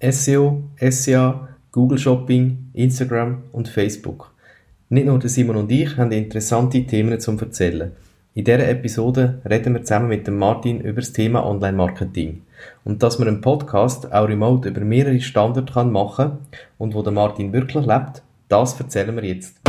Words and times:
SEO, 0.00 0.62
SEA, 0.80 1.48
Google 1.72 1.98
Shopping, 1.98 2.70
Instagram 2.72 3.42
und 3.52 3.68
Facebook. 3.68 4.32
Nicht 4.90 5.06
nur 5.06 5.18
der 5.18 5.28
Simon 5.28 5.56
und 5.56 5.72
ich 5.72 5.96
haben 5.96 6.12
interessante 6.12 6.84
Themen 6.86 7.18
zum 7.20 7.38
Erzählen. 7.38 7.92
In 8.34 8.44
dieser 8.44 8.68
Episode 8.68 9.40
reden 9.48 9.74
wir 9.74 9.82
zusammen 9.82 10.08
mit 10.08 10.28
Martin 10.30 10.80
über 10.80 11.00
das 11.00 11.12
Thema 11.12 11.44
Online-Marketing. 11.44 12.42
Und 12.84 13.02
dass 13.02 13.18
man 13.18 13.26
einen 13.26 13.40
Podcast 13.40 14.12
auch 14.12 14.28
remote 14.28 14.68
über 14.68 14.82
mehrere 14.82 15.20
Standorte 15.20 15.84
machen 15.84 16.26
kann 16.26 16.38
und 16.78 16.94
wo 16.94 17.02
der 17.02 17.12
Martin 17.12 17.52
wirklich 17.52 17.84
lebt, 17.84 18.22
das 18.48 18.78
erzählen 18.78 19.16
wir 19.16 19.24
jetzt. 19.24 19.60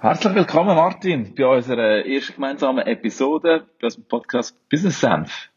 Herzlich 0.00 0.32
willkommen, 0.32 0.76
Martin, 0.76 1.34
bei 1.34 1.44
unserer 1.44 2.06
ersten 2.06 2.34
gemeinsamen 2.34 2.86
Episode 2.86 3.66
bei 3.80 3.86
unserem 3.86 4.04
Podcast 4.04 4.56
Business 4.68 5.00
Senf. 5.00 5.48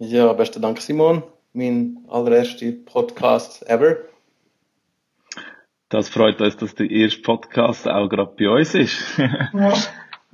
Ja, 0.00 0.32
besten 0.32 0.60
Dank, 0.60 0.80
Simon. 0.80 1.22
Mein 1.52 1.98
allererster 2.08 2.72
Podcast 2.84 3.64
ever. 3.70 3.98
Das 5.88 6.08
freut 6.08 6.40
uns, 6.40 6.56
dass 6.56 6.74
der 6.74 6.90
erste 6.90 7.22
Podcast 7.22 7.86
auch 7.86 8.08
gerade 8.08 8.34
bei 8.36 8.48
uns 8.48 8.74
ist. 8.74 9.18
Ja. 9.18 9.72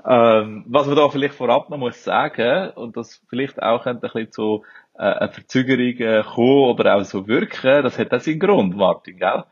ähm, 0.38 0.64
was 0.66 0.86
man 0.86 0.96
da 0.96 1.06
vielleicht 1.10 1.34
vorab 1.34 1.68
noch 1.68 1.76
muss 1.76 2.02
sagen, 2.02 2.70
und 2.70 2.96
das 2.96 3.20
vielleicht 3.28 3.62
auch 3.62 3.84
ein 3.84 4.00
bisschen 4.00 4.32
zu 4.32 4.64
äh, 4.94 5.02
einer 5.02 5.28
Verzögerung 5.28 5.98
äh, 5.98 6.22
kommen 6.22 6.70
oder 6.70 6.96
auch 6.96 7.04
so 7.04 7.28
wirken, 7.28 7.82
das 7.82 7.98
hat 7.98 8.14
auch 8.14 8.20
seinen 8.20 8.40
Grund, 8.40 8.74
Martin, 8.74 9.18
gell? 9.18 9.44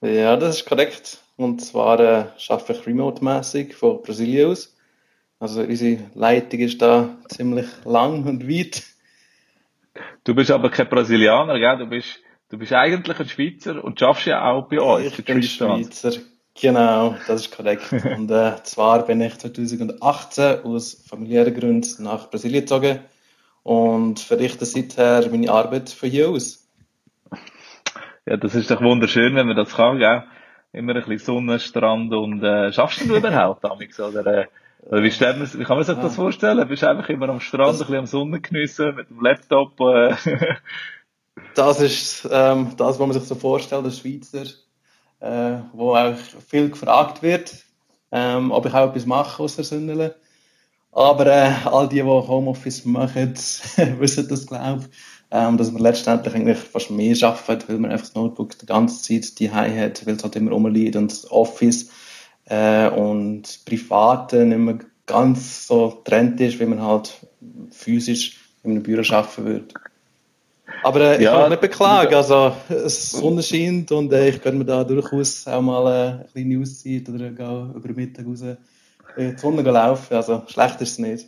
Ja, 0.00 0.36
das 0.36 0.56
ist 0.56 0.68
korrekt. 0.68 1.22
Und 1.38 1.60
zwar 1.60 2.00
äh, 2.00 2.24
arbeite 2.48 2.72
ich 2.72 2.84
remote-mässig 2.84 3.72
von 3.72 4.02
Brasilien 4.02 4.50
aus. 4.50 4.76
Also 5.38 5.60
unsere 5.60 6.10
Leitung 6.14 6.58
ist 6.58 6.82
da 6.82 7.16
ziemlich 7.28 7.68
lang 7.84 8.24
und 8.26 8.48
weit. 8.48 8.82
Du 10.24 10.34
bist 10.34 10.50
aber 10.50 10.68
kein 10.68 10.88
Brasilianer, 10.88 11.60
gell? 11.60 11.78
Du 11.78 11.86
bist, 11.86 12.18
du 12.48 12.58
bist 12.58 12.72
eigentlich 12.72 13.20
ein 13.20 13.28
Schweizer 13.28 13.84
und 13.84 14.00
schaffst 14.00 14.26
ja 14.26 14.50
auch 14.50 14.68
bei 14.68 14.80
uns. 14.80 15.16
Ich 15.16 15.24
bin 15.24 15.40
Schweizer, 15.40 16.10
genau, 16.60 17.14
das 17.28 17.42
ist 17.42 17.56
korrekt. 17.56 17.92
und 17.92 18.28
äh, 18.32 18.56
zwar 18.64 19.06
bin 19.06 19.20
ich 19.20 19.38
2018 19.38 20.64
aus 20.64 21.04
familiären 21.08 21.54
Gründen 21.54 22.02
nach 22.02 22.30
Brasilien 22.30 22.62
gezogen 22.62 22.98
und 23.62 24.18
verrichte 24.18 24.66
seither 24.66 25.30
meine 25.30 25.52
Arbeit 25.52 25.88
von 25.90 26.10
hier 26.10 26.30
aus. 26.30 26.68
Ja, 28.26 28.36
das 28.36 28.56
ist 28.56 28.72
doch 28.72 28.82
wunderschön, 28.82 29.36
wenn 29.36 29.46
man 29.46 29.56
das 29.56 29.76
kann, 29.76 30.00
gell? 30.00 30.24
Immer 30.72 30.94
ein 30.94 31.04
bisschen 31.04 31.18
Sonnenstrand 31.18 32.12
und 32.12 32.42
äh, 32.42 32.72
schaffst 32.72 33.08
du 33.08 33.16
überhaupt 33.16 33.64
damals, 33.64 33.98
oder, 34.00 34.26
äh, 34.26 34.46
oder 34.82 35.02
wie, 35.02 35.12
man, 35.20 35.52
wie 35.52 35.64
kann 35.64 35.76
man 35.76 35.84
sich 35.84 35.96
das 35.96 36.16
vorstellen? 36.16 36.68
Bist 36.68 36.82
du 36.82 36.90
einfach 36.90 37.08
immer 37.08 37.28
am 37.28 37.40
Strand, 37.40 37.68
das, 37.68 37.76
ein 37.76 37.86
bisschen 37.86 37.96
am 37.96 38.06
Sonnengeniessen 38.06 38.94
mit 38.94 39.10
dem 39.10 39.20
Laptop? 39.20 39.80
Äh. 39.80 40.14
das 41.54 41.80
ist 41.80 42.28
ähm, 42.30 42.72
das, 42.76 42.98
was 42.98 42.98
man 42.98 43.12
sich 43.12 43.24
so 43.24 43.34
vorstellt, 43.34 43.84
der 43.84 43.90
Schweizer, 43.90 44.44
äh, 45.20 45.62
wo 45.72 45.94
auch 45.94 46.16
viel 46.46 46.70
gefragt 46.70 47.22
wird, 47.22 47.54
ähm, 48.12 48.50
ob 48.50 48.66
ich 48.66 48.74
auch 48.74 48.90
etwas 48.90 49.06
mache 49.06 49.42
aus 49.42 49.56
der 49.56 49.64
Sünde. 49.64 50.16
Aber 50.92 51.26
äh, 51.26 51.52
all 51.64 51.88
die, 51.88 51.96
die 51.96 52.02
Homeoffice 52.02 52.84
machen, 52.84 53.34
wissen 53.98 54.28
das, 54.28 54.46
glaube 54.46 54.82
ich 54.82 55.17
ähm, 55.30 55.58
dass 55.58 55.70
man 55.70 55.82
letztendlich 55.82 56.34
eigentlich 56.34 56.58
fast 56.58 56.90
mehr 56.90 57.16
arbeitet, 57.22 57.68
weil 57.68 57.78
man 57.78 57.90
einfach 57.90 58.06
das 58.06 58.14
Notebook 58.14 58.58
die 58.58 58.66
ganze 58.66 59.02
Zeit 59.02 59.38
die 59.38 59.50
hat, 59.50 60.06
weil 60.06 60.16
es 60.16 60.22
halt 60.22 60.36
immer 60.36 60.52
rumliegt 60.52 60.96
und 60.96 61.10
das 61.10 61.30
Office 61.30 61.90
äh, 62.46 62.88
und 62.88 63.64
Private 63.66 64.44
nicht 64.44 64.58
mehr 64.58 64.78
ganz 65.06 65.66
so 65.66 66.02
trennt 66.04 66.40
ist, 66.40 66.60
wie 66.60 66.66
man 66.66 66.82
halt 66.82 67.12
physisch 67.70 68.38
in 68.62 68.72
einem 68.72 68.82
Büro 68.82 69.00
arbeiten 69.00 69.44
würde. 69.44 69.74
Aber 70.82 71.00
äh, 71.00 71.16
ich 71.16 71.22
ja, 71.22 71.32
kann 71.32 71.40
mich 71.42 71.50
nicht 71.50 71.60
beklagen, 71.60 72.14
also 72.14 72.54
es 72.68 73.10
Sonne 73.10 73.42
scheint 73.42 73.90
und 73.92 74.12
äh, 74.12 74.28
ich 74.28 74.40
könnte 74.40 74.58
mir 74.58 74.64
da 74.64 74.84
durchaus 74.84 75.46
auch 75.46 75.60
mal 75.60 75.86
äh, 75.86 76.10
ein 76.10 76.26
bisschen 76.32 76.62
Auszeit 76.62 77.08
oder 77.08 77.72
über 77.74 77.94
Mittag 77.94 78.26
raus 78.26 78.42
in 79.16 79.32
die 79.32 79.38
Sonne 79.38 79.62
laufen, 79.62 80.14
also 80.14 80.42
schlecht 80.46 80.80
ist 80.80 80.92
es 80.92 80.98
nicht. 80.98 81.26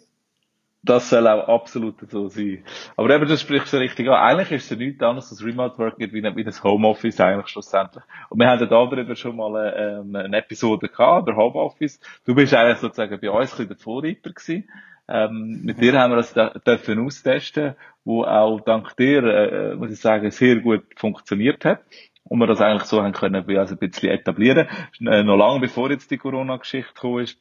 Das 0.82 1.10
soll 1.10 1.26
auch 1.28 1.46
absolut 1.46 1.96
so 2.10 2.28
sein. 2.28 2.64
Aber 2.96 3.10
eben, 3.10 3.28
das 3.28 3.42
sprichst 3.42 3.72
du 3.72 3.76
richtig 3.76 4.08
an. 4.08 4.14
Eigentlich 4.14 4.52
ist 4.52 4.64
es 4.64 4.70
ja 4.70 4.76
nichts 4.76 5.02
anderes 5.02 5.30
als 5.30 5.44
Remote 5.44 5.76
Working 5.76 6.10
wie, 6.12 6.44
das 6.44 6.64
Homeoffice 6.64 7.20
eigentlich 7.20 7.48
schlussendlich. 7.48 8.02
Und 8.30 8.38
wir 8.38 8.48
haben 8.48 8.60
ja 8.60 8.66
darüber 8.66 9.14
schon 9.14 9.36
mal 9.36 9.74
ähm, 9.76 10.16
eine 10.16 10.38
Episode 10.38 10.88
gehabt, 10.88 11.28
über 11.28 11.36
Homeoffice. 11.36 12.00
Du 12.24 12.34
bist 12.34 12.54
eigentlich 12.54 12.78
sozusagen 12.78 13.20
bei 13.20 13.30
uns 13.30 13.52
ein 13.52 13.56
bisschen 13.56 13.68
der 13.68 13.76
Vorreiter 13.76 14.30
gewesen. 14.30 14.70
Ähm, 15.06 15.60
mit 15.64 15.80
dir 15.80 15.98
haben 15.98 16.12
wir 16.12 16.16
das 16.16 16.32
dürfen 16.64 17.04
austesten, 17.04 17.74
wo 18.04 18.24
auch 18.24 18.60
dank 18.60 18.96
dir, 18.96 19.22
äh, 19.24 19.74
muss 19.74 19.90
ich 19.90 20.00
sagen, 20.00 20.30
sehr 20.30 20.60
gut 20.60 20.84
funktioniert 20.96 21.64
hat. 21.66 21.80
Und 22.22 22.38
wir 22.38 22.46
das 22.46 22.60
eigentlich 22.60 22.84
so 22.84 23.02
haben 23.02 23.12
können, 23.12 23.46
wie 23.48 23.58
also 23.58 23.74
ein 23.74 23.78
bisschen 23.78 24.10
etablieren. 24.10 24.68
Äh, 25.00 25.24
noch 25.24 25.36
lange 25.36 25.60
bevor 25.60 25.90
jetzt 25.90 26.10
die 26.10 26.16
Corona-Geschichte 26.16 26.94
gekommen 26.94 27.24
ist. 27.24 27.38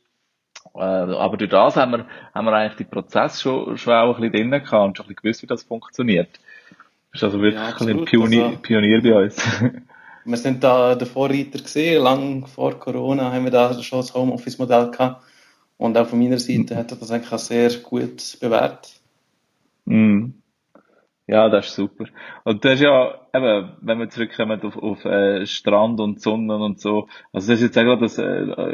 Äh, 0.79 0.81
aber 0.81 1.35
durch 1.35 1.49
das 1.49 1.75
haben 1.75 1.91
wir, 1.91 2.05
haben 2.33 2.45
wir 2.45 2.53
eigentlich 2.53 2.77
den 2.77 2.89
Prozess 2.89 3.41
schon, 3.41 3.77
schon 3.77 3.93
auch 3.93 4.15
ein 4.15 4.21
bisschen 4.21 4.49
drin 4.49 4.63
gehabt 4.63 4.73
und 4.73 4.97
schon 4.97 5.05
ein 5.05 5.09
bisschen 5.09 5.15
gewusst, 5.21 5.41
wie 5.43 5.47
das 5.47 5.63
funktioniert. 5.63 6.39
Du 6.69 7.11
bist 7.11 7.23
also 7.23 7.41
wirklich 7.41 7.61
ja, 7.61 7.87
ein 7.87 8.05
Pionier, 8.05 8.45
also, 8.45 8.57
Pionier 8.59 9.01
bei 9.01 9.23
uns. 9.23 9.41
wir 10.25 10.37
sind 10.37 10.63
da 10.63 10.95
der 10.95 11.07
Vorreiter 11.07 11.59
gesehen, 11.59 12.01
lang 12.01 12.47
vor 12.47 12.79
Corona 12.79 13.31
haben 13.33 13.43
wir 13.43 13.51
da 13.51 13.73
schon 13.81 13.99
das 13.99 14.13
Homeoffice-Modell 14.13 14.91
gehabt. 14.91 15.23
Und 15.77 15.97
auch 15.97 16.07
von 16.07 16.19
meiner 16.19 16.39
Seite 16.39 16.75
hat 16.75 16.91
das 16.91 17.11
eigentlich 17.11 17.31
auch 17.31 17.39
sehr 17.39 17.69
gut 17.83 18.37
bewährt. 18.39 18.99
Mm. 19.85 20.31
Ja, 21.29 21.47
das 21.47 21.67
ist 21.67 21.75
super. 21.75 22.05
Und 22.43 22.65
das 22.65 22.75
ist 22.75 22.81
ja, 22.81 23.13
eben, 23.35 23.73
wenn 23.81 23.99
wir 23.99 24.09
zurückkommen 24.09 24.59
auf, 24.63 24.75
auf 24.75 25.05
äh, 25.05 25.45
Strand 25.45 25.99
und 25.99 26.19
Sonne 26.19 26.57
und 26.57 26.79
so, 26.79 27.07
also 27.31 27.51
das 27.51 27.61
ist 27.61 27.75
jetzt 27.75 27.77
auch 27.77 27.99
das, 27.99 28.17
äh, 28.17 28.23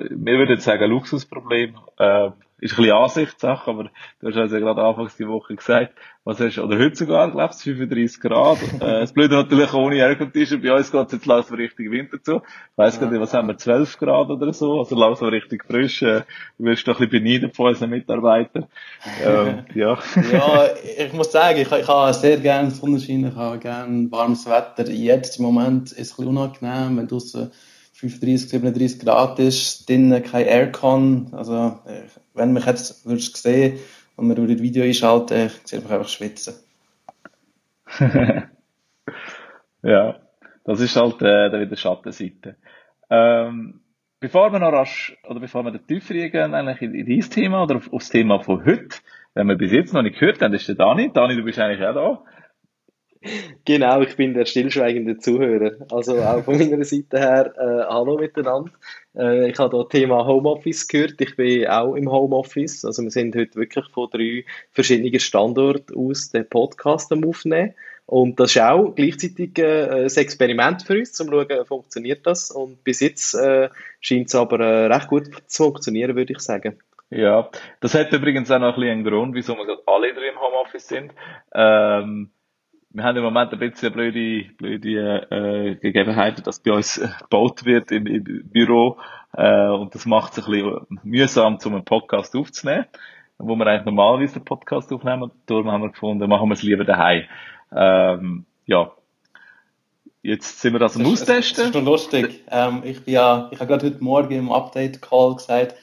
wir 0.10 0.38
würden 0.38 0.52
jetzt 0.52 0.64
sagen, 0.64 0.90
Luxusproblem. 0.90 1.76
Äh, 1.98 2.30
ist 2.60 2.74
ein 2.74 2.78
bisschen 2.78 2.96
Ansichtssache, 2.96 3.70
aber 3.70 3.90
du 4.22 4.28
hast 4.28 4.38
also 4.38 4.58
gerade 4.58 4.82
anfangs 4.82 5.18
die 5.18 5.28
Woche 5.28 5.56
gesagt, 5.56 5.94
was 6.24 6.40
hast 6.40 6.56
du, 6.56 6.64
oder 6.64 6.80
heute 6.80 6.96
sogar, 6.96 7.30
glaubst 7.30 7.66
du, 7.66 7.76
35 7.76 8.22
Grad. 8.22 8.58
äh, 8.76 9.02
das 9.02 9.14
Blöde 9.14 9.36
natürlich 9.36 9.74
ohne 9.74 9.98
Aircondition, 9.98 10.62
bei 10.62 10.74
uns 10.74 10.92
geht 10.92 11.06
es 11.08 11.12
jetzt 11.12 11.26
langsam 11.26 11.58
richtig 11.58 11.92
Winter 11.92 12.22
zu. 12.24 12.38
Ich 12.38 12.78
weiss 12.78 12.96
ja. 12.96 13.02
gar 13.02 13.12
nicht, 13.12 13.20
was 13.20 13.34
haben 13.34 13.48
wir, 13.50 13.58
12 13.58 13.98
Grad 13.98 14.30
oder 14.30 14.54
so, 14.54 14.80
also 14.80 14.96
langsam 14.96 15.30
richtig 15.30 15.66
frisch. 15.66 16.02
Äh, 16.02 16.22
du 16.58 16.66
wirst 16.66 16.88
doch 16.88 17.00
ein 17.00 17.10
bisschen 17.10 17.24
beneiden 17.24 17.54
von 17.54 17.68
unseren 17.68 17.90
Mitarbeitern. 17.90 18.68
Ähm, 19.24 19.66
ja. 19.76 20.00
ja, 20.32 20.70
ich 20.98 21.14
muss 21.14 21.32
sagen, 21.32 21.60
ich, 21.60 21.72
ich 21.72 21.88
habe 21.88 22.14
sehr 22.14 22.38
gerne 22.38 22.72
Sonnenschein, 22.72 23.28
ich 23.28 23.36
habe 23.36 23.60
gerne 23.60 24.10
warmes 24.12 24.46
Wetter. 24.46 24.90
Jetzt 24.90 25.40
im 25.40 25.46
Moment 25.46 25.92
ist 25.92 26.00
es 26.00 26.12
ein 26.14 26.26
bisschen 26.26 26.38
unangenehm, 26.38 26.98
wenn 26.98 27.08
du 27.08 27.20
35, 28.10 28.50
37 28.50 29.00
Grad 29.00 29.40
ist, 29.40 29.88
drinnen 29.88 30.24
kein 30.24 30.46
Aircon. 30.46 31.30
Also, 31.34 31.80
äh, 31.86 32.04
wenn 32.34 32.54
mich 32.54 32.66
jetzt 32.66 33.06
würdest 33.06 33.38
sehen 33.38 33.80
und 34.16 34.28
wir 34.28 34.36
durch 34.36 34.52
das 34.52 34.62
Video 34.62 34.84
einschalten, 34.84 35.48
ich 35.48 35.68
sehe 35.68 35.80
mich 35.80 35.92
einfach 35.92 36.08
schwitzen. 36.10 36.56
ja, 39.84 40.20
das 40.64 40.80
ist 40.80 40.96
halt 40.96 41.22
äh, 41.22 41.60
wieder 41.60 41.76
Schattenseite. 41.76 42.56
Ähm, 43.10 43.82
bevor 44.20 44.52
wir 44.52 44.60
noch 44.60 44.72
rasch, 44.72 45.16
oder 45.28 45.40
bevor 45.40 45.64
wir 45.64 45.72
den 45.72 45.86
tiefer 45.86 46.16
eigentlich 46.16 46.82
in, 46.82 46.96
in 46.96 47.06
dieses 47.06 47.30
Thema 47.30 47.64
oder 47.64 47.76
auf, 47.78 47.94
auf, 47.94 48.02
das 48.02 48.10
Thema 48.10 48.40
von 48.40 48.66
heute, 48.66 48.98
wenn 49.34 49.48
wir 49.48 49.56
bis 49.56 49.72
jetzt 49.72 49.94
noch 49.94 50.02
nicht 50.02 50.20
gehört 50.20 50.42
haben, 50.42 50.54
ist 50.54 50.68
der 50.68 50.76
Dani. 50.76 51.12
Dani, 51.14 51.36
du 51.36 51.44
bist 51.44 51.60
eigentlich 51.60 51.86
auch 51.86 51.94
da. 51.94 52.24
Genau, 53.66 54.02
ich 54.02 54.16
bin 54.16 54.34
der 54.34 54.46
stillschweigende 54.46 55.18
Zuhörer. 55.18 55.72
Also 55.92 56.18
auch 56.22 56.44
von 56.44 56.58
meiner 56.58 56.84
Seite 56.84 57.20
her, 57.20 57.54
äh, 57.58 57.92
hallo 57.92 58.18
miteinander. 58.18 58.72
Äh, 59.18 59.50
ich 59.50 59.58
habe 59.58 59.78
hier 59.78 59.90
Thema 59.90 60.26
Homeoffice 60.26 60.88
gehört. 60.88 61.20
Ich 61.20 61.36
bin 61.36 61.68
auch 61.68 61.96
im 61.96 62.12
Homeoffice. 62.12 62.86
Also 62.86 63.04
wir 63.04 63.12
sind 63.12 63.36
heute 63.36 63.56
wirklich 63.56 63.86
von 63.90 64.10
drei 64.12 64.46
verschiedenen 64.72 65.20
Standorten 65.20 65.96
aus 65.96 66.30
den 66.30 66.48
Podcast 66.48 67.12
am 67.12 67.24
Aufnehmen. 67.26 67.74
Und 68.08 68.40
das 68.40 68.56
ist 68.56 68.62
auch 68.62 68.94
gleichzeitig 68.94 69.58
äh, 69.58 70.04
ein 70.04 70.06
Experiment 70.06 70.84
für 70.84 71.00
uns, 71.00 71.20
um 71.20 71.28
zu 71.28 71.34
schauen, 71.34 71.66
funktioniert 71.66 72.26
das. 72.28 72.52
Und 72.52 72.84
bis 72.84 73.00
jetzt 73.00 73.34
äh, 73.34 73.70
scheint 74.00 74.28
es 74.28 74.36
aber 74.36 74.60
äh, 74.60 74.86
recht 74.86 75.08
gut 75.08 75.30
zu 75.48 75.64
funktionieren, 75.64 76.16
würde 76.16 76.34
ich 76.34 76.40
sagen. 76.40 76.78
Ja, 77.10 77.50
das 77.80 77.94
hat 77.94 78.12
übrigens 78.14 78.52
auch 78.52 78.60
noch 78.60 78.76
ein 78.76 78.76
bisschen 78.76 78.92
einen 78.92 79.04
Grund, 79.04 79.36
wieso 79.36 79.56
wir 79.56 79.78
alle 79.88 80.14
drei 80.14 80.30
im 80.30 80.40
Homeoffice 80.40 80.88
sind. 80.88 81.14
Ähm, 81.54 82.30
wir 82.96 83.04
haben 83.04 83.18
im 83.18 83.24
Moment 83.24 83.52
ein 83.52 83.60
bisschen 83.60 83.92
blöde, 83.92 84.46
blöde 84.58 85.28
äh, 85.30 85.76
Gegebenheiten, 85.76 86.44
dass 86.44 86.60
bei 86.60 86.72
uns 86.72 87.02
gebaut 87.22 87.66
wird 87.66 87.92
im, 87.92 88.08
im 88.08 88.50
Büro 88.50 88.98
äh, 89.34 89.68
und 89.68 89.94
das 89.94 90.06
macht 90.06 90.38
es 90.38 90.46
ein 90.46 90.52
bisschen 90.52 91.00
mühsam, 91.04 91.58
um 91.64 91.74
einen 91.74 91.84
Podcast 91.84 92.36
aufzunehmen, 92.36 92.86
wo 93.38 93.56
wir 93.56 93.68
eigentlich 93.68 93.86
normalerweise 93.86 94.36
einen 94.36 94.46
Podcast 94.46 94.94
aufnehmen. 94.94 95.30
Darum 95.46 95.70
haben 95.70 95.82
wir 95.82 95.90
gefunden, 95.90 96.30
machen 96.30 96.48
wir 96.48 96.54
es 96.54 96.64
lieber 96.64 96.86
daheim. 96.86 97.24
Ähm, 97.76 98.46
ja, 98.66 98.92
Jetzt 100.22 100.60
sind 100.60 100.74
wir 100.74 100.80
das 100.80 100.96
am 100.96 101.06
Austesten. 101.06 101.56
Das 101.56 101.68
ist 101.68 101.76
noch 101.76 101.84
lustig. 101.84 102.44
Ähm, 102.50 102.82
ich 102.84 103.04
bin 103.04 103.14
ja, 103.14 103.48
ich 103.52 103.60
habe 103.60 103.68
gerade 103.68 103.86
heute 103.86 104.04
Morgen 104.04 104.34
im 104.34 104.52
Update-Call 104.52 105.36
gesagt, 105.36 105.76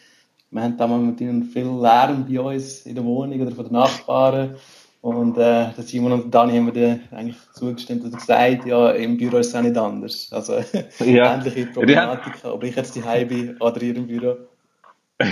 wir 0.51 0.63
haben 0.63 0.77
da 0.77 0.89
momentan 0.89 1.45
viel 1.45 1.69
Lärm 1.81 2.27
bei 2.29 2.41
uns 2.41 2.85
in 2.85 2.97
der 2.97 3.05
Wohnung 3.05 3.41
oder 3.41 3.53
von 3.53 3.67
den 3.67 3.75
Nachbarn. 3.75 4.57
Und 5.03 5.37
äh, 5.37 5.73
der 5.77 5.83
Simon 5.83 6.13
und 6.13 6.33
Dani 6.33 6.57
haben 6.57 6.67
mir 6.67 6.73
dann 6.73 7.01
eigentlich 7.11 7.37
zugestimmt 7.55 8.05
und 8.05 8.15
gesagt, 8.15 8.65
ja, 8.67 8.93
im 8.93 9.17
Büro 9.17 9.39
ist 9.39 9.49
es 9.49 9.55
auch 9.57 9.63
nicht 9.63 9.77
anders. 9.77 10.29
Also 10.31 10.63
ja. 11.01 11.35
ähnliche 11.35 11.67
Problematik, 11.67 12.35
ja. 12.45 12.53
ob 12.53 12.63
ich 12.63 12.77
jetzt 12.77 12.95
die 12.95 13.25
bin 13.25 13.57
oder 13.59 13.83
ihr 13.83 13.97
im 13.97 14.07
Büro. 14.07 14.37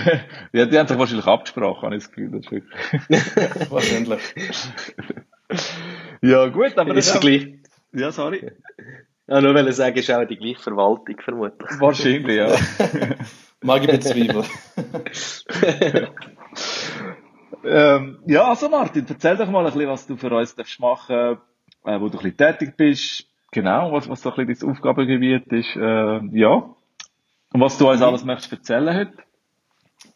ja, 0.53 0.67
die 0.67 0.77
haben 0.77 0.89
sich 0.89 0.99
wahrscheinlich 0.99 1.27
abgesprochen, 1.27 1.83
habe 1.83 1.97
ich 1.97 2.03
das 2.03 2.11
Gefühl. 2.11 2.65
Das 3.09 3.27
ist 3.27 3.71
wahrscheinlich. 3.71 4.21
ja, 6.21 6.47
gut, 6.49 6.77
aber 6.77 6.93
das 6.93 7.15
ist 7.15 7.21
gleich. 7.21 7.55
Ja, 7.93 8.11
sorry. 8.11 8.51
Ja, 9.29 9.41
nur 9.41 9.55
weil 9.55 9.73
sagen, 9.73 9.97
ist 9.97 10.11
auch 10.11 10.25
die 10.25 10.37
gleiche 10.37 10.63
Verwaltung 10.63 11.17
vermutlich. 11.23 11.71
Wahrscheinlich, 11.79 12.37
ja. 12.37 12.57
Mag 13.61 13.83
ich 13.85 13.91
bezweifeln. 13.91 14.45
Ähm, 17.65 18.19
ja, 18.27 18.49
also 18.49 18.69
Martin, 18.69 19.07
erzähl 19.09 19.37
doch 19.37 19.51
mal 19.51 19.67
ein 19.67 19.73
bisschen, 19.73 19.89
was 19.89 20.07
du 20.07 20.17
für 20.17 20.35
uns 20.35 20.55
darfst 20.55 20.81
machen, 20.81 21.39
äh, 21.85 22.01
wo 22.01 22.09
du 22.09 22.19
ein 22.19 22.23
bisschen 22.23 22.37
tätig 22.37 22.77
bist. 22.77 23.27
Genau, 23.53 23.93
was, 23.93 24.09
was 24.09 24.23
so 24.23 24.33
ein 24.33 24.47
bisschen 24.47 24.69
dein 24.69 24.77
Aufgabengebiet 24.77 25.47
ist. 25.49 25.77
Äh, 25.77 26.21
ja. 26.39 26.75
Und 27.53 27.61
was 27.61 27.79
du 27.79 27.91
uns 27.91 28.01
alles 28.01 28.25
möchtest 28.25 28.53
erzählen 28.53 28.97
heute. 28.97 29.13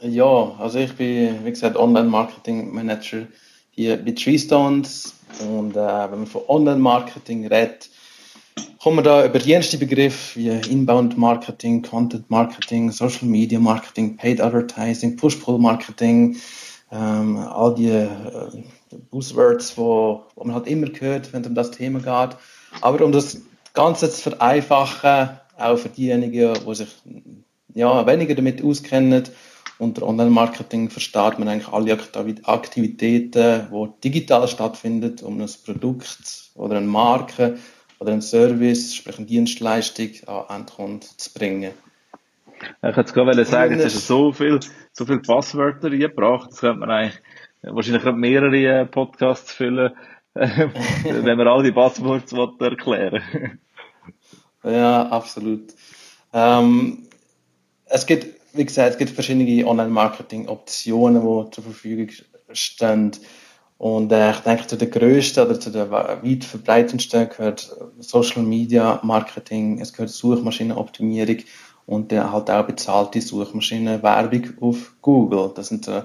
Ja, 0.00 0.54
also 0.58 0.78
ich 0.78 0.94
bin, 0.94 1.44
wie 1.44 1.50
gesagt, 1.50 1.76
Online-Marketing-Manager 1.76 3.26
hier 3.70 3.96
bei 3.96 4.12
Treestones. 4.12 5.14
Und 5.40 5.72
äh, 5.72 5.76
wenn 5.76 6.19
man 6.19 6.26
von 6.26 6.42
Online-Marketing 6.46 7.46
redet, 7.46 7.90
kommen 8.80 8.98
wir 8.98 9.02
da 9.02 9.25
über 9.25 9.38
die 9.38 9.52
ersten 9.52 9.78
Begriffe 9.80 10.38
wie 10.38 10.48
Inbound 10.48 11.19
Marketing, 11.19 11.82
Content 11.82 12.30
Marketing, 12.30 12.90
Social 12.92 13.26
Media 13.26 13.58
Marketing, 13.58 14.16
Paid 14.16 14.40
Advertising, 14.40 15.16
Push-Pull-Marketing, 15.16 16.37
ähm, 16.94 17.37
all 17.37 17.75
die 17.75 17.88
äh, 17.88 18.08
Buzzwords, 19.11 19.76
wo, 19.76 20.25
wo 20.35 20.44
man 20.44 20.55
halt 20.55 20.67
immer 20.69 20.87
hört, 20.99 21.32
wenn 21.32 21.43
es 21.43 21.49
um 21.49 21.55
das 21.55 21.73
Thema 21.73 21.99
geht. 21.99 22.37
Aber 22.81 23.05
um 23.05 23.12
das 23.12 23.41
Ganze 23.73 24.11
zu 24.11 24.31
vereinfachen, 24.31 25.31
auch 25.58 25.76
für 25.76 25.88
diejenigen, 25.88 26.55
die 26.67 26.75
sich 26.75 26.88
ja, 27.75 28.06
weniger 28.06 28.35
damit 28.35 28.62
auskennen, 28.62 29.25
unter 29.79 30.06
Online-Marketing 30.06 30.88
versteht 30.88 31.38
man 31.38 31.49
eigentlich 31.49 31.69
alle 31.69 31.99
Aktivitäten, 32.44 33.67
die 33.73 34.08
digital 34.08 34.47
stattfinden, 34.47 35.17
um 35.25 35.40
ein 35.40 35.50
Produkt 35.64 36.50
oder 36.55 36.76
eine 36.76 36.87
Marke 36.87 37.58
oder 37.99 38.12
einen 38.12 38.23
Service, 38.23 38.94
sprich 38.94 39.19
eine 39.19 39.26
Dienstleistung 39.26 40.11
an 40.26 40.61
Endkunden 40.61 41.08
zu 41.17 41.32
bringen. 41.32 41.73
Ich 42.82 42.96
hätte 42.96 43.12
gerade 43.12 43.44
sagen, 43.44 43.75
es 43.75 43.94
ist 43.94 44.06
so 44.06 44.32
viel, 44.32 44.61
so 44.93 45.06
viele 45.06 45.20
Passwörter 45.20 45.90
reingebracht, 45.90 46.50
das 46.50 46.61
könnte 46.61 46.81
man 46.81 46.90
eigentlich 46.90 47.20
wahrscheinlich 47.62 48.05
mehrere 48.14 48.87
Podcasts 48.87 49.52
füllen, 49.52 49.93
wenn 50.34 51.38
man 51.38 51.49
all 51.49 51.62
die 51.62 51.72
Passwörter 51.72 52.46
erklären 52.61 53.58
Ja, 54.62 55.08
absolut. 55.08 55.75
Ähm, 56.32 57.06
es 57.87 58.06
gibt, 58.06 58.40
wie 58.55 58.64
gesagt, 58.64 58.93
es 58.93 58.99
gibt 58.99 59.11
verschiedene 59.11 59.66
Online-Marketing-Optionen, 59.66 61.22
die 61.22 61.50
zur 61.50 61.64
Verfügung 61.64 62.08
stehen. 62.52 63.12
Und 63.78 64.12
äh, 64.12 64.31
ich 64.31 64.38
denke, 64.38 64.66
zu 64.66 64.76
den 64.76 64.90
größten 64.90 65.46
oder 65.46 65.58
zu 65.58 65.70
den 65.70 65.90
weit 65.90 66.44
verbreitendsten 66.44 67.28
gehört 67.28 67.76
Social 67.99 68.43
Media 68.43 69.00
Marketing, 69.02 69.81
es 69.81 69.93
gehört 69.93 70.11
Suchmaschinenoptimierung 70.11 71.38
und 71.86 72.12
dann 72.12 72.32
halt 72.32 72.50
auch 72.50 72.66
bezahlte 72.66 73.20
Suchmaschinenwerbung 73.20 74.54
auf 74.60 74.94
Google. 75.02 75.52
Das 75.54 75.69
sind 75.69 75.86
äh, 75.88 76.02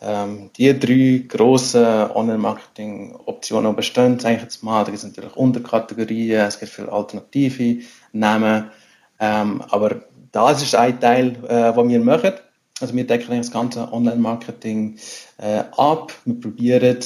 ähm, 0.00 0.50
die 0.56 0.78
drei 0.78 1.24
grossen 1.28 1.84
Online-Marketing-Optionen, 1.84 3.72
die 3.72 3.76
bestehen, 3.76 4.18
sage 4.18 4.36
ich 4.36 4.42
jetzt 4.42 4.62
mal. 4.62 4.84
Da 4.84 4.90
gibt 4.90 4.98
es 4.98 5.04
natürlich 5.04 5.36
Unterkategorien, 5.36 6.46
es 6.46 6.58
gibt 6.58 6.72
viele 6.72 6.92
alternative 6.92 7.82
Namen, 8.12 8.70
ähm, 9.18 9.62
aber 9.68 10.02
das 10.32 10.62
ist 10.62 10.74
ein 10.74 11.00
Teil, 11.00 11.36
äh, 11.48 11.76
was 11.76 11.88
wir 11.88 12.00
machen. 12.00 12.32
Also 12.80 12.94
wir 12.94 13.06
decken 13.06 13.36
das 13.36 13.50
ganze 13.50 13.92
Online-Marketing 13.92 14.96
äh, 15.36 15.64
ab. 15.76 16.12
Wir 16.24 16.40
probieren 16.40 16.96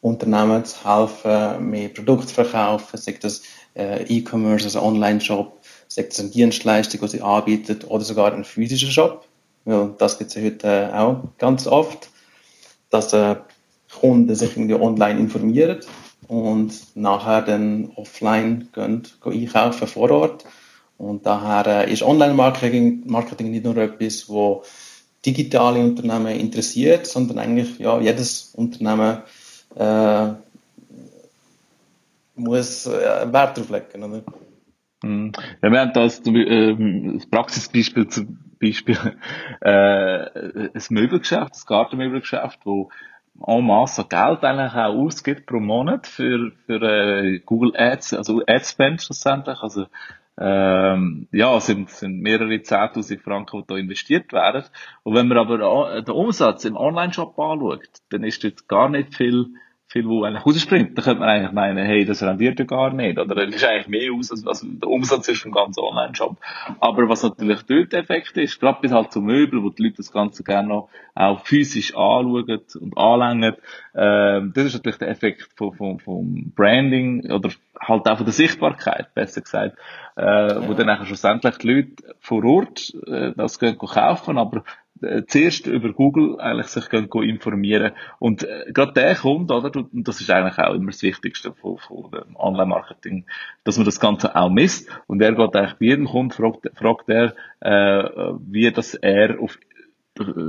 Unternehmen 0.00 0.64
zu 0.64 0.84
helfen, 0.84 1.70
mehr 1.70 1.88
Produkte 1.88 2.26
zu 2.26 2.34
verkaufen, 2.34 2.96
sei 2.96 3.16
das 3.20 3.42
äh, 3.76 4.02
E-Commerce, 4.02 4.64
also 4.64 4.82
Online-Shop, 4.82 5.61
sei 5.94 6.04
das 6.04 6.20
eine 6.20 6.30
Dienstleistung, 6.30 7.00
die 7.00 7.08
sie 7.08 7.22
anbieten, 7.22 7.84
oder 7.86 8.04
sogar 8.04 8.32
einen 8.32 8.44
physischen 8.44 8.90
Shop. 8.90 9.26
Ja, 9.64 9.90
das 9.98 10.18
gibt 10.18 10.34
es 10.34 10.42
heute 10.42 10.66
äh, 10.66 10.92
auch 10.92 11.24
ganz 11.38 11.66
oft, 11.66 12.10
dass 12.90 13.12
äh, 13.12 13.36
Kunden 14.00 14.34
sich 14.34 14.56
irgendwie 14.56 14.74
online 14.74 15.20
informieren 15.20 15.80
und 16.28 16.72
nachher 16.94 17.42
dann 17.42 17.92
offline 17.96 18.68
gehen, 18.72 19.02
gehen 19.22 19.32
einkaufen 19.34 19.86
vor 19.86 20.10
Ort. 20.10 20.44
Und 20.98 21.26
daher 21.26 21.86
äh, 21.86 21.92
ist 21.92 22.02
Online-Marketing 22.02 23.02
Marketing 23.06 23.50
nicht 23.50 23.64
nur 23.64 23.76
etwas, 23.76 24.28
wo 24.28 24.62
digitale 25.24 25.80
Unternehmen 25.80 26.38
interessiert, 26.38 27.06
sondern 27.06 27.38
eigentlich 27.38 27.78
ja, 27.78 28.00
jedes 28.00 28.52
Unternehmen 28.54 29.18
äh, 29.76 30.28
muss 32.34 32.86
äh, 32.86 33.32
Wert 33.32 33.56
darauf 33.56 33.70
legen. 33.70 34.02
Oder? 34.02 34.22
Mhm. 35.02 35.32
Ja, 35.62 35.70
wir 35.70 35.80
haben 35.80 35.92
das, 35.92 36.20
äh, 36.26 37.14
das 37.14 37.26
Praxisbeispiel 37.26 38.08
zum 38.08 38.38
Beispiel 38.60 38.96
äh, 39.60 40.70
ein 40.74 40.82
Möbelgeschäft, 40.90 41.50
das 41.50 41.66
Gartenmöbelgeschäft, 41.66 42.60
wo 42.64 42.90
en 43.46 43.66
masse 43.66 44.04
Geld 44.04 44.44
eigentlich 44.44 44.74
auch 44.74 44.94
ausgibt 44.94 45.46
pro 45.46 45.58
Monat 45.58 46.06
für, 46.06 46.52
für 46.66 46.82
äh, 46.82 47.38
Google 47.40 47.72
Ads, 47.76 48.14
also 48.14 48.42
Adspend 48.46 49.02
schlussendlich, 49.02 49.58
also 49.60 49.86
ähm, 50.38 51.28
ja, 51.30 51.60
sind, 51.60 51.90
sind 51.90 52.20
mehrere 52.20 52.54
10.000 52.54 53.20
Franken, 53.20 53.60
die 53.60 53.66
da 53.66 53.76
investiert 53.76 54.32
werden. 54.32 54.64
Und 55.02 55.14
wenn 55.14 55.28
man 55.28 55.38
aber 55.38 56.02
den 56.02 56.14
Umsatz 56.14 56.64
im 56.64 56.76
Online-Shop 56.76 57.38
anschaut, 57.38 57.82
dann 58.10 58.24
ist 58.24 58.42
dort 58.42 58.66
gar 58.66 58.88
nicht 58.88 59.14
viel 59.14 59.48
viel, 59.92 60.08
wo 60.08 60.24
eigentlich 60.24 60.46
rausspringt, 60.46 60.96
dann 60.96 61.04
könnte 61.04 61.20
man 61.20 61.28
eigentlich 61.28 61.52
meinen, 61.52 61.84
hey, 61.84 62.06
das 62.06 62.22
rendiert 62.22 62.58
ja 62.58 62.64
gar 62.64 62.92
nicht, 62.92 63.18
oder 63.18 63.34
das 63.34 63.54
ist 63.54 63.64
eigentlich 63.64 63.88
mehr 63.88 64.12
aus, 64.12 64.30
als 64.30 64.44
was 64.46 64.66
der 64.66 64.88
Umsatz 64.88 65.28
ist 65.28 65.42
vom 65.42 65.52
ganzen 65.52 65.80
Online-Shop. 65.80 66.38
Aber 66.80 67.08
was 67.10 67.22
natürlich 67.22 67.62
dort 67.62 67.92
der 67.92 68.00
Effekt 68.00 68.36
ist, 68.38 68.58
gerade 68.58 68.80
bis 68.80 68.90
halt 68.90 69.12
zu 69.12 69.20
Möbel, 69.20 69.62
wo 69.62 69.68
die 69.68 69.82
Leute 69.82 69.96
das 69.98 70.10
Ganze 70.10 70.44
gerne 70.44 70.68
noch 70.68 70.88
auch 71.14 71.44
physisch 71.44 71.94
anschauen 71.94 72.60
und 72.80 72.96
anlängen, 72.96 73.54
ähm, 73.94 74.52
das 74.54 74.64
ist 74.64 74.74
natürlich 74.74 74.98
der 74.98 75.10
Effekt 75.10 75.48
vom, 75.56 75.74
vom, 75.74 75.98
vom 75.98 76.52
Branding, 76.56 77.30
oder 77.30 77.50
halt 77.78 78.08
auch 78.08 78.16
von 78.16 78.24
der 78.24 78.32
Sichtbarkeit, 78.32 79.12
besser 79.14 79.42
gesagt, 79.42 79.76
äh, 80.16 80.22
ja. 80.22 80.68
wo 80.68 80.72
dann 80.72 80.88
eigentlich 80.88 81.08
schlussendlich 81.08 81.58
die 81.58 81.68
Leute 81.68 82.14
vor 82.18 82.44
Ort 82.44 82.94
äh, 83.06 83.32
das 83.36 83.58
können 83.58 83.78
kaufen, 83.78 84.38
aber 84.38 84.64
äh, 85.02 85.24
zuerst 85.26 85.66
über 85.66 85.92
Google 85.92 86.40
eigentlich 86.40 86.68
sich 86.68 86.88
gehen, 86.88 87.08
informieren. 87.10 87.92
Und 88.18 88.44
äh, 88.44 88.72
gerade 88.72 88.92
der 88.92 89.14
Kunde, 89.16 89.54
oder, 89.54 89.70
und 89.76 90.08
das 90.08 90.20
ist 90.20 90.30
eigentlich 90.30 90.58
auch 90.58 90.74
immer 90.74 90.90
das 90.90 91.02
Wichtigste 91.02 91.52
von, 91.52 91.78
von 91.78 92.10
dem 92.10 92.36
Online-Marketing, 92.36 93.26
dass 93.64 93.76
man 93.76 93.84
das 93.84 94.00
Ganze 94.00 94.34
auch 94.36 94.50
misst. 94.50 94.88
Und 95.06 95.20
er 95.22 95.34
geht 95.34 95.56
eigentlich 95.56 95.78
bei 95.78 95.86
jedem 95.86 96.06
Kunden, 96.06 96.32
fragt, 96.32 96.70
fragt 96.74 97.08
er, 97.08 97.34
äh, 97.60 98.34
wie 98.48 98.70
das 98.70 98.94
er 98.94 99.40
auf 99.40 99.58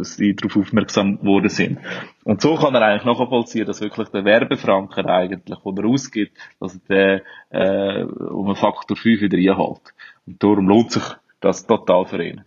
sie 0.01 0.35
darauf 0.35 0.57
aufmerksam 0.57 1.19
geworden 1.19 1.49
sind. 1.49 1.79
Und 2.25 2.41
so 2.41 2.55
kann 2.55 2.75
er 2.75 2.81
eigentlich 2.81 3.05
nachvollziehen, 3.05 3.65
dass 3.65 3.81
wirklich 3.81 4.09
der 4.09 4.25
Werbefranken 4.25 5.05
eigentlich, 5.05 5.59
den 5.59 5.77
er 5.77 5.85
ausgibt, 5.85 6.37
dass 6.59 6.79
er 6.89 7.21
äh, 7.49 8.03
um 8.03 8.47
einen 8.47 8.55
Faktor 8.55 8.97
5 8.97 9.21
wieder 9.21 9.37
einhält. 9.37 9.93
Und 10.27 10.43
darum 10.43 10.67
lohnt 10.67 10.91
sich 10.91 11.03
das 11.39 11.65
total 11.65 12.05
für 12.05 12.23
ihn. 12.23 12.43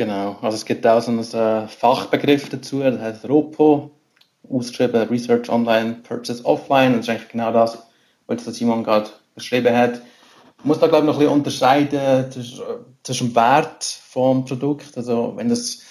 Genau, 0.00 0.38
also 0.40 0.54
es 0.54 0.64
gibt 0.64 0.86
auch 0.86 1.02
so 1.02 1.10
einen 1.10 1.68
Fachbegriff 1.68 2.48
dazu, 2.48 2.80
das 2.80 2.98
heißt 2.98 3.28
ROPO, 3.28 3.90
ausgeschrieben 4.48 5.06
Research 5.10 5.50
Online, 5.50 5.96
Purchase 6.08 6.42
Offline. 6.46 6.92
Das 6.92 7.00
ist 7.00 7.10
eigentlich 7.10 7.28
genau 7.28 7.52
das, 7.52 7.86
was 8.26 8.44
Simon 8.46 8.82
gerade 8.82 9.10
beschrieben 9.34 9.76
hat. 9.76 10.00
Man 10.56 10.68
muss 10.68 10.78
da, 10.78 10.86
glaube 10.86 11.04
ich, 11.04 11.06
noch 11.06 11.16
ein 11.16 11.18
bisschen 11.18 11.34
unterscheiden 11.34 12.32
zwischen 13.02 13.28
dem 13.28 13.36
Wert 13.36 13.84
vom 13.84 14.46
Produkt. 14.46 14.96
Also, 14.96 15.34
wenn 15.36 15.50
das 15.50 15.82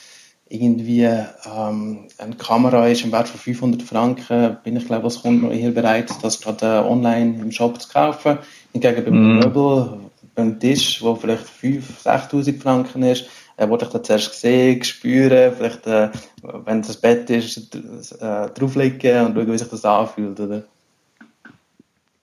irgendwie 0.48 1.04
ähm, 1.04 2.08
eine 2.18 2.36
Kamera 2.36 2.88
ist 2.88 3.04
im 3.04 3.12
Wert 3.12 3.28
von 3.28 3.40
500 3.40 3.84
Franken, 3.84 4.58
bin 4.64 4.76
ich, 4.76 4.88
glaube 4.88 5.02
ich, 5.02 5.14
als 5.14 5.22
Kunde 5.22 5.46
noch 5.46 5.54
eher 5.54 5.70
bereit, 5.70 6.10
das 6.24 6.42
gerade 6.42 6.66
äh, 6.66 6.90
online 6.90 7.40
im 7.40 7.52
Shop 7.52 7.80
zu 7.80 7.88
kaufen. 7.88 8.40
Hingegen 8.74 9.06
beim 9.06 9.36
mm. 9.36 9.40
Möbel, 9.40 10.00
beim 10.34 10.60
Tisch, 10.60 11.04
wo 11.04 11.14
vielleicht 11.14 11.44
5.000, 11.44 12.32
6.000 12.32 12.60
Franken 12.60 13.04
ist, 13.04 13.28
äh, 13.60 13.70
wollte 13.70 13.86
ich 13.86 13.92
das 13.92 14.04
zuerst 14.04 14.40
sehen, 14.40 14.84
spüren, 14.84 15.54
vielleicht, 15.56 15.86
äh, 15.86 16.10
wenn 16.42 16.80
es 16.80 16.96
ein 16.96 17.02
Bett 17.02 17.30
ist, 17.30 17.76
äh, 17.76 18.50
drauflegen 18.50 19.26
und 19.26 19.36
schauen, 19.36 19.52
wie 19.52 19.58
sich 19.58 19.68
das 19.68 19.86
anfühlt, 19.86 20.40
oder? 20.40 20.64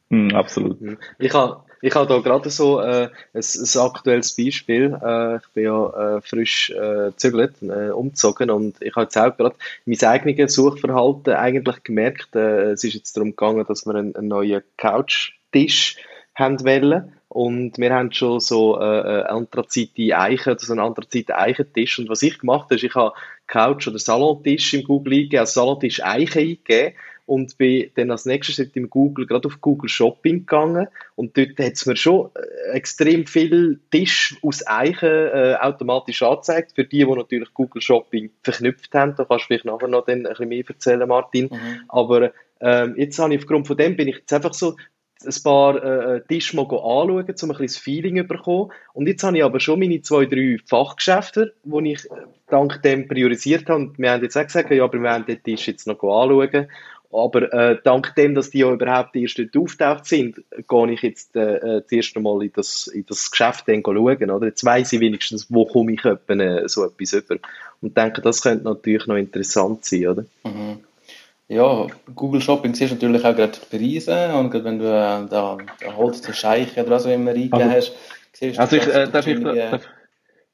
Mm, 0.09 0.31
absolut. 0.35 0.79
Ich 1.19 1.35
habe 1.35 1.63
Ich 1.83 1.95
habe 1.95 2.07
da 2.07 2.19
gerade 2.21 2.49
so 2.49 2.81
äh, 2.81 3.11
ein, 3.35 3.43
ein 3.43 3.81
aktuelles 3.81 4.35
Beispiel. 4.35 4.99
Äh, 5.05 5.37
ich 5.37 5.49
bin 5.53 5.65
ja 5.65 6.17
äh, 6.17 6.21
frisch 6.23 6.71
äh, 6.71 7.11
gezügelt, 7.11 7.61
äh, 7.61 7.91
umgezogen 7.91 8.51
und 8.51 8.81
ich 8.81 8.95
habe 8.97 9.05
jetzt 9.05 9.19
auch 9.19 9.37
gerade 9.37 9.57
mein 9.85 10.03
eigenes 10.03 10.55
Suchverhalten 10.55 11.35
eigentlich 11.35 11.83
gemerkt. 11.85 12.35
Äh, 12.35 12.73
es 12.73 12.83
ist 12.83 12.95
jetzt 12.95 13.17
darum 13.17 13.31
gegangen, 13.31 13.67
dass 13.69 13.85
wir 13.85 13.95
einen, 13.95 14.17
einen 14.17 14.29
neuen 14.29 14.63
Couchtisch 14.79 15.97
haben 16.37 16.61
wollen. 16.65 17.13
Und 17.29 17.77
wir 17.79 17.93
haben 17.93 18.13
schon 18.13 18.41
so 18.41 18.81
äh, 18.81 19.01
äh 19.01 19.23
Anthrazite 19.25 20.17
Eichen, 20.17 20.57
so 20.59 20.73
einen 20.73 20.81
Anthrazite 20.81 21.37
Eichentisch. 21.37 21.99
Und 21.99 22.09
was 22.09 22.23
ich 22.23 22.39
gemacht 22.39 22.67
habe, 22.67 22.77
ist, 22.77 22.85
ich 22.85 22.95
habe 22.95 23.15
Couch 23.47 23.89
oder 23.89 23.99
Salontisch 23.99 24.73
im 24.75 24.85
Google 24.85 25.15
eingegeben, 25.15 25.41
also 25.41 25.61
Salontisch 25.61 26.03
Eichen 26.03 26.39
eingegeben 26.41 26.95
und 27.27 27.59
bin 27.59 27.91
dann 27.97 28.11
als 28.13 28.25
nächstes 28.25 28.55
Schritt 28.55 28.77
im 28.77 28.89
Google, 28.89 29.27
gerade 29.27 29.49
auf 29.49 29.61
Google 29.61 29.89
Shopping 29.89 30.41
gegangen 30.41 30.87
und 31.17 31.37
dort 31.37 31.59
hat 31.59 31.73
es 31.73 31.85
mir 31.85 31.97
schon 31.97 32.31
äh, 32.35 32.71
extrem 32.71 33.27
viel 33.27 33.81
Tisch 33.91 34.37
aus 34.43 34.67
Eichen 34.67 35.09
äh, 35.09 35.57
automatisch 35.61 36.23
angezeigt, 36.23 36.73
für 36.77 36.85
die, 36.85 37.05
die 37.05 37.05
natürlich 37.05 37.53
Google 37.53 37.83
Shopping 37.83 38.31
verknüpft 38.43 38.95
haben, 38.95 39.17
da 39.17 39.25
kannst 39.25 39.45
du 39.45 39.47
vielleicht 39.49 39.65
nachher 39.65 39.89
noch 39.89 40.07
dann 40.07 40.19
ein 40.19 40.31
bisschen 40.31 40.49
mehr 40.49 40.65
erzählen, 40.67 41.09
Martin, 41.09 41.49
mhm. 41.51 41.81
aber 41.89 42.33
ähm, 42.61 42.95
jetzt 42.97 43.19
habe 43.19 43.35
ich 43.35 43.41
aufgrund 43.41 43.67
von 43.67 43.77
dem 43.77 43.97
bin 43.97 44.09
ich 44.09 44.17
jetzt 44.17 44.33
einfach 44.33 44.55
so 44.55 44.77
ein 45.25 45.43
paar 45.43 45.83
äh, 45.83 46.21
Tische 46.29 46.57
mal 46.57 46.63
anschauen, 46.63 47.09
um 47.09 47.21
ein 47.21 47.27
bisschen 47.27 47.59
das 47.59 47.77
Feeling 47.77 48.17
zu 48.19 48.25
bekommen. 48.25 48.73
Und 48.93 49.07
jetzt 49.07 49.23
habe 49.23 49.37
ich 49.37 49.45
aber 49.45 49.61
schon 49.61 49.81
meine 49.81 50.03
zwei, 50.03 50.27
drei 50.27 50.59
Fachgeschäfte, 50.67 51.55
die 51.65 51.93
ich 51.93 52.09
dank 52.49 52.83
dem 52.83 53.09
priorisiert 53.09 53.69
habe. 53.69 53.81
Und 53.81 53.99
wir 53.99 54.13
haben 54.13 54.23
jetzt 54.23 54.37
auch 54.37 54.45
gesagt, 54.47 54.71
ja, 54.71 54.85
aber 54.85 54.95
wir 54.95 55.03
werden 55.03 55.27
den 55.27 55.43
Tisch 55.43 55.67
jetzt 55.69 55.87
noch 55.87 56.03
anschauen. 56.03 56.69
Aber 57.13 57.53
äh, 57.53 57.79
dank 57.83 58.15
dem, 58.17 58.35
dass 58.35 58.51
die 58.51 58.59
ja 58.59 58.71
überhaupt 58.71 59.17
erst 59.17 59.39
dort 59.39 59.57
auftaucht 59.57 60.07
sind, 60.07 60.43
gehe 60.69 60.91
ich 60.91 61.03
jetzt 61.03 61.35
äh, 61.37 61.57
äh, 61.57 61.83
das 61.83 61.93
erste 61.93 62.21
Mal 62.21 62.43
in 62.43 62.53
das, 62.55 62.89
in 62.89 63.07
das 63.07 63.31
Geschäft 63.31 63.69
dann 63.69 63.83
schauen. 63.85 64.31
Oder? 64.31 64.47
Jetzt 64.47 64.65
weiss 64.65 64.93
ich 64.93 65.01
wenigstens, 65.01 65.47
wo 65.49 65.65
komme 65.65 65.93
ich 65.95 66.05
äh, 66.05 66.69
so 66.69 66.85
etwas 66.85 67.13
über. 67.13 67.37
Und 67.81 67.97
denke, 67.97 68.21
das 68.21 68.43
könnte 68.43 68.65
natürlich 68.65 69.07
noch 69.07 69.17
interessant 69.17 69.85
sein. 69.85 70.09
Oder? 70.09 70.25
Mhm. 70.45 70.81
Ja, 71.49 71.87
Google 72.15 72.41
Shopping 72.41 72.75
siehst 72.75 72.93
natürlich 72.93 73.25
auch 73.25 73.37
gerade 73.37 73.53
die 73.53 73.77
Preise 73.77 74.35
und 74.35 74.51
gerade 74.51 74.65
wenn 74.65 74.79
du 74.79 74.87
äh, 74.87 75.29
da, 75.29 75.57
da 75.81 75.97
Holz 75.97 76.21
zur 76.21 76.35
Scheiche 76.35 76.85
oder 76.85 76.99
so 76.99 77.09
immer 77.09 77.31
eingegeben 77.31 77.63
also, 77.63 77.77
hast, 77.77 77.97
siehst 78.33 78.59
du 78.59 78.61
also 78.61 78.77
ich, 78.77 78.87
äh, 78.89 79.09
darf 79.09 79.27
ich, 79.27 79.43
darf, 79.43 79.89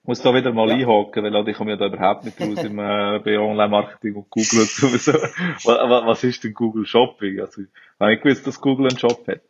muss 0.05 0.21
da 0.21 0.35
wieder 0.35 0.53
mal 0.53 0.69
ja. 0.69 0.75
einhaken, 0.75 1.33
weil 1.33 1.49
ich 1.49 1.57
komme 1.57 1.71
ja 1.71 1.77
da 1.77 1.87
überhaupt 1.87 2.25
nicht 2.25 2.41
raus 2.41 2.65
im, 2.65 2.79
äh, 2.79 3.21
bei 3.21 3.39
Online-Marketing 3.39 4.17
und 4.17 4.31
Google 4.31 4.61
und 4.61 4.69
sowieso. 4.69 5.13
was, 5.65 6.07
was 6.07 6.25
ist 6.25 6.43
denn 6.45 6.55
Google 6.55 6.87
Shopping? 6.87 7.41
Also, 7.41 7.63
ich 7.63 7.69
habe 8.01 8.11
nicht 8.11 8.23
gewusst, 8.23 8.47
dass 8.47 8.61
Google 8.61 8.89
einen 8.89 8.99
Shop 8.99 9.27
hat. 9.29 9.41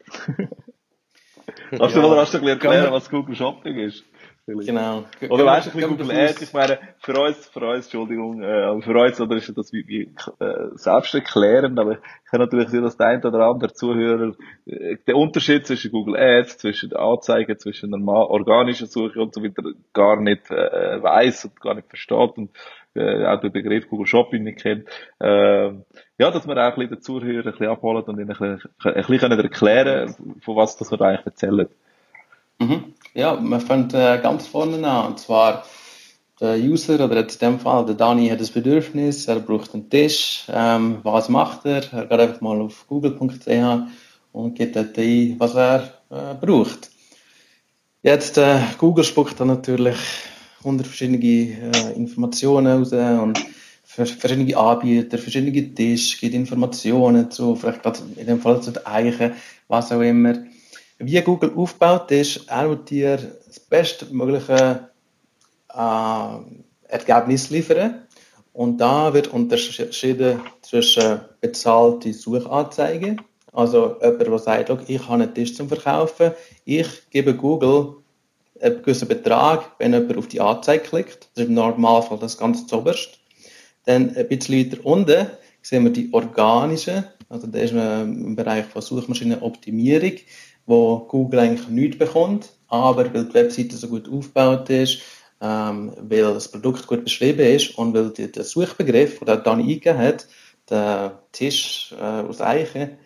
hast 1.80 1.96
du 1.96 2.00
mal 2.02 2.18
hast 2.18 2.34
du 2.34 2.46
erklären, 2.46 2.92
was 2.92 3.08
Google 3.08 3.34
Shopping 3.34 3.78
ist? 3.78 4.04
Genau. 4.44 5.04
Oder 5.28 5.46
weißt 5.46 5.66
du, 5.66 5.70
ein 5.70 5.76
bisschen 5.76 5.96
Google 5.98 6.10
Ads, 6.10 6.42
ich 6.42 6.52
meine, 6.52 6.78
für 6.98 7.12
uns, 7.20 7.46
für 7.46 7.60
uns, 7.60 7.84
Entschuldigung, 7.84 8.42
äh, 8.42 8.82
für 8.82 8.98
uns, 8.98 9.20
oder 9.20 9.36
ist 9.36 9.56
das 9.56 9.72
wie, 9.72 9.86
wie 9.86 10.02
äh, 10.40 10.68
selbst 10.74 11.14
erklärend, 11.14 11.78
aber 11.78 11.92
ich 11.92 11.98
kann 12.28 12.40
natürlich 12.40 12.68
sehen, 12.70 12.82
dass 12.82 12.96
der 12.96 13.06
ein 13.06 13.24
oder 13.24 13.46
andere 13.46 13.72
Zuhörer 13.72 14.34
äh, 14.66 14.96
den 15.06 15.14
Unterschied 15.14 15.64
zwischen 15.64 15.92
Google 15.92 16.16
Ads, 16.16 16.58
zwischen 16.58 16.92
Anzeigen, 16.92 17.56
zwischen 17.56 17.90
normal 17.90 18.26
organischer 18.26 18.86
Suche 18.86 19.20
und 19.20 19.32
so 19.32 19.44
weiter 19.44 19.62
gar 19.92 20.20
nicht 20.20 20.50
äh, 20.50 21.00
weiß 21.00 21.44
und 21.44 21.60
gar 21.60 21.74
nicht 21.74 21.88
versteht 21.88 22.36
und 22.36 22.50
äh, 22.94 23.24
auch 23.24 23.40
den 23.40 23.52
Begriff 23.52 23.88
Google 23.88 24.06
Shopping 24.06 24.42
nicht 24.42 24.60
kennt. 24.60 24.88
Äh, 25.20 25.70
ja, 26.18 26.30
dass 26.32 26.48
wir 26.48 26.56
auch 26.56 26.58
ein 26.58 26.74
bisschen 26.74 26.96
den 26.96 27.00
Zuhörer 27.00 27.46
ein 27.46 27.52
bisschen 27.52 27.68
abholen 27.68 28.02
und 28.02 28.18
ihnen 28.18 28.30
ein 28.32 28.58
bisschen, 28.58 28.60
ein 28.82 29.04
bisschen 29.06 29.32
erklären 29.38 30.14
von 30.40 30.56
was 30.56 30.76
das 30.76 30.90
wir 30.90 31.00
eigentlich 31.00 31.26
erzählen. 31.26 31.68
Mhm. 32.62 32.84
Ja, 33.14 33.34
man 33.34 33.60
fängt 33.60 33.94
äh, 33.94 34.18
ganz 34.22 34.46
vorne 34.46 34.86
an. 34.88 35.12
Und 35.12 35.18
zwar 35.18 35.64
der 36.40 36.56
User, 36.58 37.04
oder 37.04 37.16
jetzt 37.20 37.42
in 37.42 37.50
dem 37.50 37.60
Fall 37.60 37.84
der 37.86 37.94
Dani, 37.94 38.28
hat 38.28 38.40
ein 38.40 38.48
Bedürfnis, 38.52 39.28
er 39.28 39.40
braucht 39.40 39.74
einen 39.74 39.90
Tisch. 39.90 40.44
Ähm, 40.48 40.98
was 41.02 41.28
macht 41.28 41.66
er? 41.66 41.82
Er 41.92 42.06
geht 42.06 42.20
einfach 42.20 42.40
mal 42.40 42.60
auf 42.60 42.86
google.ch 42.88 43.48
und 44.32 44.54
gibt 44.54 44.76
dort 44.76 44.98
ein, 44.98 45.36
was 45.38 45.54
er 45.54 45.92
äh, 46.10 46.34
braucht. 46.40 46.90
Jetzt, 48.02 48.38
äh, 48.38 48.58
Google 48.78 49.04
spuckt 49.04 49.38
dann 49.38 49.48
natürlich 49.48 49.96
hundert 50.64 50.86
verschiedene 50.86 51.18
äh, 51.22 51.92
Informationen 51.94 52.78
raus 52.78 52.92
und 52.92 53.38
verschiedene 53.84 54.56
Anbieter, 54.56 55.18
verschiedene 55.18 55.74
Tische, 55.74 56.18
gibt 56.18 56.34
Informationen 56.34 57.30
zu, 57.30 57.54
vielleicht 57.56 57.84
in 58.16 58.26
dem 58.26 58.40
Fall 58.40 58.62
zu 58.62 58.70
den 58.70 58.86
Eichen, 58.86 59.32
was 59.68 59.92
auch 59.92 60.00
immer 60.00 60.34
wie 61.04 61.20
Google 61.22 61.52
aufgebaut 61.56 62.10
ist, 62.10 62.48
wird 62.48 62.90
dir 62.90 63.16
das 63.46 63.60
bestmögliche 63.60 64.88
äh, 65.74 66.36
Ergebnis 66.88 67.50
liefern. 67.50 68.06
Und 68.52 68.78
da 68.78 69.14
wird 69.14 69.28
unterschieden 69.28 70.40
zwischen 70.60 71.20
bezahlte 71.40 72.12
Suchanzeigen, 72.12 73.20
also 73.52 73.96
jemand, 74.00 74.20
der 74.20 74.38
sagt, 74.38 74.70
okay, 74.70 74.96
ich 74.96 75.02
habe 75.08 75.22
einen 75.22 75.34
Tisch 75.34 75.54
zum 75.54 75.68
Verkaufen, 75.68 76.32
ich 76.64 77.10
gebe 77.10 77.34
Google 77.34 77.96
einen 78.60 78.82
gewissen 78.82 79.08
Betrag, 79.08 79.72
wenn 79.78 79.92
jemand 79.92 80.16
auf 80.16 80.28
die 80.28 80.40
Anzeige 80.40 80.84
klickt. 80.84 81.28
Das 81.34 81.44
ist 81.44 81.48
im 81.48 81.54
Normalfall 81.54 82.18
das 82.18 82.38
ganz 82.38 82.66
zuoberst. 82.66 83.18
Dann 83.84 84.14
ein 84.16 84.28
bisschen 84.28 84.58
weiter 84.58 84.84
unten 84.84 85.26
sehen 85.60 85.84
wir 85.84 85.92
die 85.92 86.12
organische, 86.12 87.12
also 87.28 87.46
da 87.46 87.58
ist 87.58 87.72
man 87.72 88.24
im 88.24 88.36
Bereich 88.36 88.66
von 88.66 88.82
Suchmaschinenoptimierung 88.82 90.12
wo 90.72 91.00
Google 91.00 91.40
eigentlich 91.40 91.68
nichts 91.68 91.98
bekommt, 91.98 92.48
aber 92.68 93.12
weil 93.12 93.26
die 93.26 93.34
Webseite 93.34 93.76
so 93.76 93.88
gut 93.88 94.10
aufgebaut 94.10 94.70
ist, 94.70 95.02
ähm, 95.42 95.92
weil 96.00 96.22
das 96.22 96.48
Produkt 96.48 96.86
gut 96.86 97.04
beschrieben 97.04 97.46
ist 97.46 97.76
und 97.76 97.92
weil 97.92 98.08
die, 98.08 98.32
der 98.32 98.44
Suchbegriff, 98.44 99.18
den 99.18 99.28
er 99.28 99.36
dann 99.36 99.60
eingegeben 99.60 99.98
hat, 99.98 100.26
der 100.70 101.18
Tisch 101.32 101.94
äh, 102.00 102.02
aus 102.02 102.40
Eichen, 102.40 102.96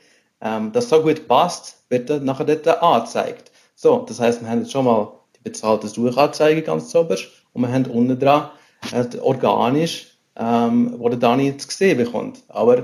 ähm, 0.40 0.70
das 0.72 0.88
so 0.88 1.02
gut 1.02 1.26
passt, 1.26 1.78
wird 1.88 2.08
er 2.08 2.20
nachher 2.20 2.44
dort 2.44 2.68
angezeigt. 2.68 3.50
So, 3.74 4.04
das 4.08 4.20
heißt, 4.20 4.42
wir 4.42 4.48
haben 4.48 4.60
jetzt 4.60 4.70
schon 4.70 4.84
mal 4.84 5.18
die 5.36 5.42
bezahlte 5.42 5.88
Suchanzeige 5.88 6.62
ganz 6.62 6.94
oberst 6.94 7.26
und 7.52 7.62
wir 7.62 7.72
haben 7.72 7.86
unten 7.86 8.16
dran 8.16 8.50
äh, 8.92 9.18
organisch, 9.18 10.18
ähm, 10.36 10.94
wo 10.98 11.08
der 11.08 11.18
Dani 11.18 11.48
jetzt 11.48 11.66
gesehen 11.66 11.98
bekommt. 11.98 12.44
Aber 12.46 12.76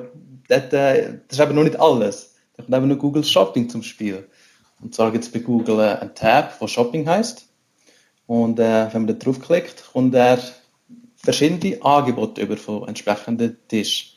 dort, 0.48 0.72
äh, 0.72 1.18
das 1.28 1.38
ist 1.38 1.40
aber 1.40 1.52
noch 1.52 1.62
nicht 1.62 1.78
alles. 1.78 2.34
Da 2.56 2.64
kommt 2.64 2.76
eben 2.76 2.88
noch 2.88 2.98
Google 2.98 3.22
Shopping 3.22 3.68
zum 3.68 3.84
Spiel. 3.84 4.28
Und 4.82 4.94
zwar 4.94 5.12
gibt 5.12 5.24
es 5.24 5.32
bei 5.32 5.38
Google 5.38 5.80
einen 5.80 6.14
Tab, 6.14 6.58
der 6.58 6.68
Shopping 6.68 7.08
heißt. 7.08 7.46
Und 8.26 8.58
äh, 8.58 8.92
wenn 8.92 9.04
man 9.04 9.06
da 9.06 9.12
draufklickt, 9.24 9.92
kommt 9.92 10.14
er 10.14 10.38
verschiedene 11.16 11.82
Angebote 11.82 12.42
über 12.42 12.56
von 12.56 12.88
entsprechenden 12.88 13.56
Tisch. 13.68 14.16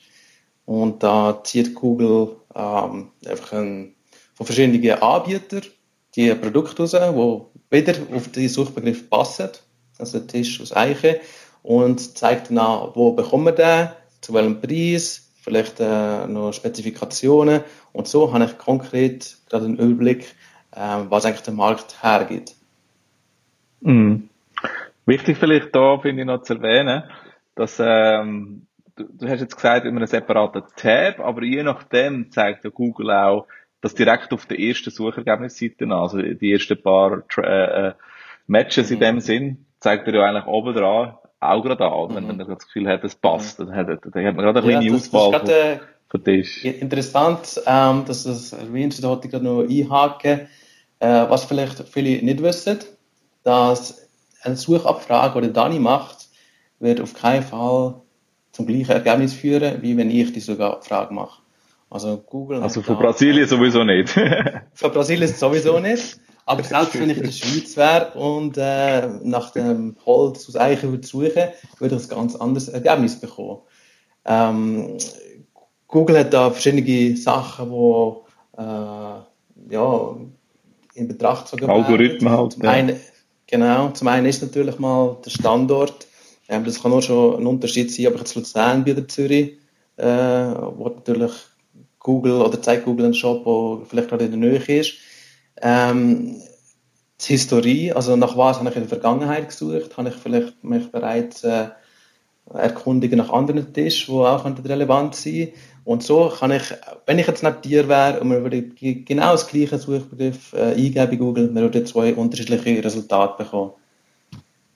Und 0.65 1.03
da 1.03 1.41
zieht 1.43 1.75
Google 1.75 2.37
ähm, 2.55 3.11
einfach 3.25 3.53
ein, 3.53 3.95
von 4.33 4.45
verschiedenen 4.45 5.01
Anbietern 5.01 5.61
die 6.15 6.33
Produkte 6.33 6.83
raus, 6.83 6.91
die 6.91 7.75
wieder 7.77 7.93
auf 8.13 8.29
den 8.29 8.49
Suchbegriff 8.49 9.09
passen. 9.09 9.49
Also 9.97 10.19
Tisch 10.19 10.61
aus 10.61 10.75
Eiche. 10.75 11.21
Und 11.61 12.17
zeigt 12.17 12.49
dann 12.49 12.57
an, 12.57 12.91
wo 12.93 13.11
bekommen 13.13 13.45
wir 13.45 13.51
den, 13.51 13.89
zu 14.21 14.33
welchem 14.33 14.61
Preis, 14.61 15.29
vielleicht 15.41 15.79
äh, 15.79 16.25
noch 16.27 16.53
Spezifikationen. 16.53 17.61
Und 17.93 18.07
so 18.07 18.33
habe 18.33 18.45
ich 18.45 18.57
konkret 18.57 19.37
gerade 19.49 19.65
einen 19.65 19.77
Überblick, 19.77 20.35
was 20.75 21.25
eigentlich 21.25 21.43
der 21.43 21.53
Markt 21.53 22.03
hergibt. 22.03 22.55
Mhm. 23.81 24.29
Wichtig 25.05 25.37
vielleicht 25.37 25.75
da 25.75 25.99
finde 25.99 26.21
ich 26.21 26.27
noch 26.27 26.41
zu 26.41 26.55
erwähnen, 26.55 27.03
dass 27.55 27.79
ähm, 27.79 28.65
du, 28.95 29.03
du 29.03 29.27
hast 29.27 29.41
jetzt 29.41 29.55
gesagt, 29.55 29.85
immer 29.85 29.97
einen 29.97 30.07
separaten 30.07 30.63
Tab, 30.75 31.19
aber 31.19 31.43
je 31.43 31.63
nachdem 31.63 32.31
zeigt 32.31 32.63
ja 32.63 32.69
Google 32.69 33.11
auch 33.11 33.47
das 33.81 33.93
direkt 33.93 34.33
auf 34.33 34.47
der 34.47 34.59
ersten 34.59 34.89
Suchergebnisseite 34.89 35.85
an, 35.85 35.91
also 35.91 36.19
die 36.19 36.51
ersten 36.51 36.81
paar 36.81 37.23
äh, 37.37 37.87
äh, 37.89 37.93
Matches 38.47 38.89
in 38.89 38.97
mhm. 38.97 39.01
dem 39.01 39.19
Sinn, 39.19 39.65
zeigt 39.79 40.07
er 40.07 40.15
ja 40.15 40.23
eigentlich 40.23 40.47
oben 40.47 40.73
dran 40.73 41.13
auch 41.39 41.61
gerade 41.61 41.85
an, 41.85 42.09
mhm. 42.09 42.15
wenn 42.15 42.37
man 42.37 42.47
das 42.47 42.65
Gefühl 42.65 42.87
hat, 42.87 43.03
es 43.03 43.15
passt, 43.15 43.59
dann 43.59 43.75
hat, 43.75 43.87
dann 43.87 43.99
hat 44.01 44.35
man 44.35 44.45
gerade 44.45 44.59
eine 44.59 44.67
kleine 44.67 44.85
ja, 44.85 44.91
das, 44.93 45.13
Auswahl. 45.13 45.31
Das 45.31 45.41
ist 45.43 45.47
gerade, 45.47 45.79
von, 46.09 46.21
von 46.23 46.81
Interessant, 46.81 47.61
ähm, 47.65 48.03
dass 48.05 48.23
du 48.23 48.29
das 48.29 48.53
erwähnst, 48.53 49.03
da 49.03 49.09
wollte 49.09 49.27
ich 49.27 49.31
gerade 49.31 49.45
noch 49.45 49.61
einhaken. 49.61 50.47
Äh, 51.05 51.29
was 51.29 51.45
vielleicht 51.45 51.87
viele 51.87 52.23
nicht 52.23 52.41
wissen, 52.41 52.79
dass 53.43 54.07
eine 54.41 54.55
Suchabfrage, 54.55 55.39
die 55.39 55.53
Dani 55.53 55.77
macht, 55.77 56.29
wird 56.79 56.99
auf 56.99 57.13
keinen 57.13 57.43
Fall 57.43 58.01
zum 58.51 58.65
gleichen 58.65 58.91
Ergebnis 58.91 59.33
führen, 59.35 59.83
wie 59.83 59.95
wenn 59.97 60.09
ich 60.09 60.33
die 60.33 60.39
Suchabfrage 60.39 61.13
mache. 61.13 61.43
Also 61.91 62.17
Google. 62.17 62.63
Also 62.63 62.81
von 62.81 62.97
Brasilien 62.97 63.47
sowieso 63.47 63.83
nicht. 63.83 64.09
von 64.73 64.91
Brasilien 64.91 65.31
sowieso 65.31 65.79
nicht. 65.79 66.17
Aber 66.47 66.63
selbst 66.63 66.99
wenn 66.99 67.11
ich 67.11 67.17
in 67.17 67.23
der 67.23 67.31
Schweiz 67.31 67.77
wäre 67.77 68.11
und 68.17 68.57
äh, 68.57 69.07
nach 69.21 69.51
dem 69.51 69.95
Holz 70.07 70.49
aus 70.49 70.55
Eichen 70.55 70.89
würde 70.89 71.05
suchen, 71.05 71.49
würde 71.77 71.95
ich 71.97 72.03
ein 72.03 72.09
ganz 72.09 72.35
anderes 72.35 72.67
Ergebnis 72.69 73.19
bekommen. 73.19 73.61
Ähm, 74.25 74.97
Google 75.87 76.17
hat 76.17 76.33
da 76.33 76.49
verschiedene 76.49 77.15
Sachen, 77.15 77.69
wo 77.69 78.25
äh, 78.57 78.63
ja, 79.69 80.15
in 80.95 81.07
Betracht 81.07 81.51
gezogen 81.51 81.69
Algorithmen 81.69 82.31
halt. 82.31 82.53
Zum 82.53 82.63
ja. 82.63 82.71
einen, 82.71 82.99
genau, 83.47 83.89
zum 83.91 84.07
einen 84.07 84.25
ist 84.25 84.41
natürlich 84.41 84.79
mal 84.79 85.17
der 85.23 85.29
Standort. 85.29 86.07
Ähm, 86.47 86.63
das 86.63 86.81
kann 86.81 86.93
auch 86.93 87.01
schon 87.01 87.39
ein 87.39 87.45
Unterschied 87.45 87.91
sein, 87.91 88.07
ob 88.07 88.15
ich 88.15 88.21
jetzt 88.21 88.35
Luzern 88.35 88.83
bin 88.83 88.97
oder 88.97 89.07
Zürich, 89.07 89.57
äh, 89.97 90.05
wo 90.05 90.89
natürlich 90.89 91.31
Google 91.99 92.41
oder 92.41 92.61
zeigt 92.61 92.85
Google 92.85 93.05
einen 93.05 93.13
Shop, 93.13 93.43
der 93.45 93.85
vielleicht 93.87 94.09
gerade 94.09 94.25
in 94.25 94.31
der 94.31 94.39
Nähe 94.39 94.79
ist. 94.79 94.93
Ähm, 95.61 96.41
die 97.21 97.33
Historie, 97.33 97.91
also 97.91 98.15
nach 98.15 98.37
was 98.37 98.59
habe 98.59 98.69
ich 98.69 98.75
in 98.75 98.81
der 98.81 98.89
Vergangenheit 98.89 99.49
gesucht, 99.49 99.97
habe 99.97 100.09
ich 100.09 100.15
vielleicht 100.15 100.63
mich 100.63 100.91
bereits 100.91 101.43
äh, 101.43 101.69
erkundigen 102.53 103.17
nach 103.17 103.31
anderen 103.31 103.73
Tischen, 103.73 104.15
die 104.15 104.21
auch 104.21 104.45
relevant 104.45 105.15
sein 105.15 105.53
Und 105.85 106.01
so 106.01 106.29
kann 106.29 106.51
ich, 106.51 106.63
wenn 107.05 107.19
ich 107.19 107.27
jetzt 107.27 107.43
neben 107.43 107.61
dir 107.61 107.87
wäre 107.87 108.19
und 108.19 108.27
man 108.27 108.41
würde 108.41 108.63
genau 108.63 109.31
das 109.33 109.47
gleiche 109.47 109.77
Suchbegriff 109.77 110.51
äh, 110.53 110.73
eingeben 110.73 111.09
bei 111.11 111.15
Google, 111.15 111.51
man 111.51 111.63
würde 111.63 111.83
zwei 111.83 112.13
unterschiedliche 112.15 112.83
Resultate 112.83 113.43
bekommen. 113.43 113.71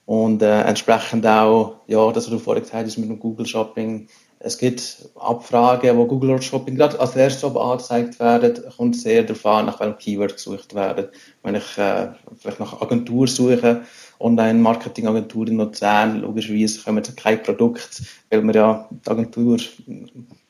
Und 0.06 0.40
äh, 0.40 0.62
entsprechend 0.62 1.26
auch, 1.26 1.80
ja, 1.88 2.10
das, 2.12 2.26
was 2.26 2.30
du 2.30 2.38
vorhin 2.38 2.62
gesagt 2.62 2.86
hast 2.86 2.96
mit 2.96 3.08
dem 3.08 3.18
Google 3.18 3.44
Shopping, 3.44 4.08
es 4.42 4.56
gibt 4.56 5.10
Abfragen, 5.16 5.98
wo 5.98 6.06
Google 6.06 6.40
Shopping 6.40 6.74
gerade 6.74 6.98
als 6.98 7.14
erstes 7.14 7.44
oben 7.44 7.58
angezeigt 7.58 8.18
werden, 8.18 8.64
kommt 8.74 8.96
sehr 8.96 9.22
darauf 9.22 9.44
an, 9.44 9.66
nach 9.66 9.80
welchem 9.80 9.98
Keyword 9.98 10.32
gesucht 10.32 10.74
werden. 10.74 11.08
Wenn 11.42 11.56
ich 11.56 11.76
äh, 11.76 12.08
vielleicht 12.38 12.58
nach 12.58 12.80
Agentur 12.80 13.28
suche, 13.28 13.82
Online-Marketing-Agentur 14.18 15.46
in 15.46 15.58
Luzern, 15.58 16.22
logischerweise 16.22 16.82
kommen 16.82 17.04
kein 17.16 17.42
Produkt, 17.42 18.02
weil 18.30 18.40
man 18.40 18.54
ja 18.54 18.88
die 18.90 19.10
Agentur 19.10 19.58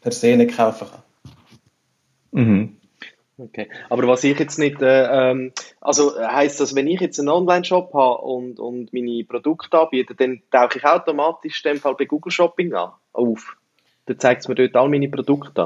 per 0.00 0.12
se 0.12 0.36
nicht 0.36 0.56
kaufen 0.56 0.86
kann. 0.88 1.02
Mhm. 2.30 2.76
Okay. 3.38 3.68
Aber 3.88 4.06
was 4.06 4.22
ich 4.22 4.38
jetzt 4.38 4.58
nicht, 4.58 4.80
äh, 4.82 5.30
ähm, 5.30 5.52
also 5.80 6.16
heißt 6.16 6.60
das, 6.60 6.76
wenn 6.76 6.86
ich 6.86 7.00
jetzt 7.00 7.18
einen 7.18 7.30
Online-Shop 7.30 7.92
habe 7.92 8.22
und, 8.22 8.60
und 8.60 8.92
meine 8.92 9.24
Produkte 9.24 9.80
anbiete, 9.80 10.14
dann 10.14 10.42
tauche 10.52 10.78
ich 10.78 10.84
automatisch 10.84 11.64
in 11.64 11.72
dem 11.72 11.80
Fall 11.80 11.96
bei 11.96 12.04
Google 12.04 12.30
Shopping 12.30 12.72
an, 12.74 12.92
auf 13.12 13.56
dann 14.10 14.18
zeigt 14.18 14.42
es 14.42 14.48
mir 14.48 14.56
dort 14.56 14.74
all 14.74 14.88
meine 14.88 15.08
Produkte 15.08 15.62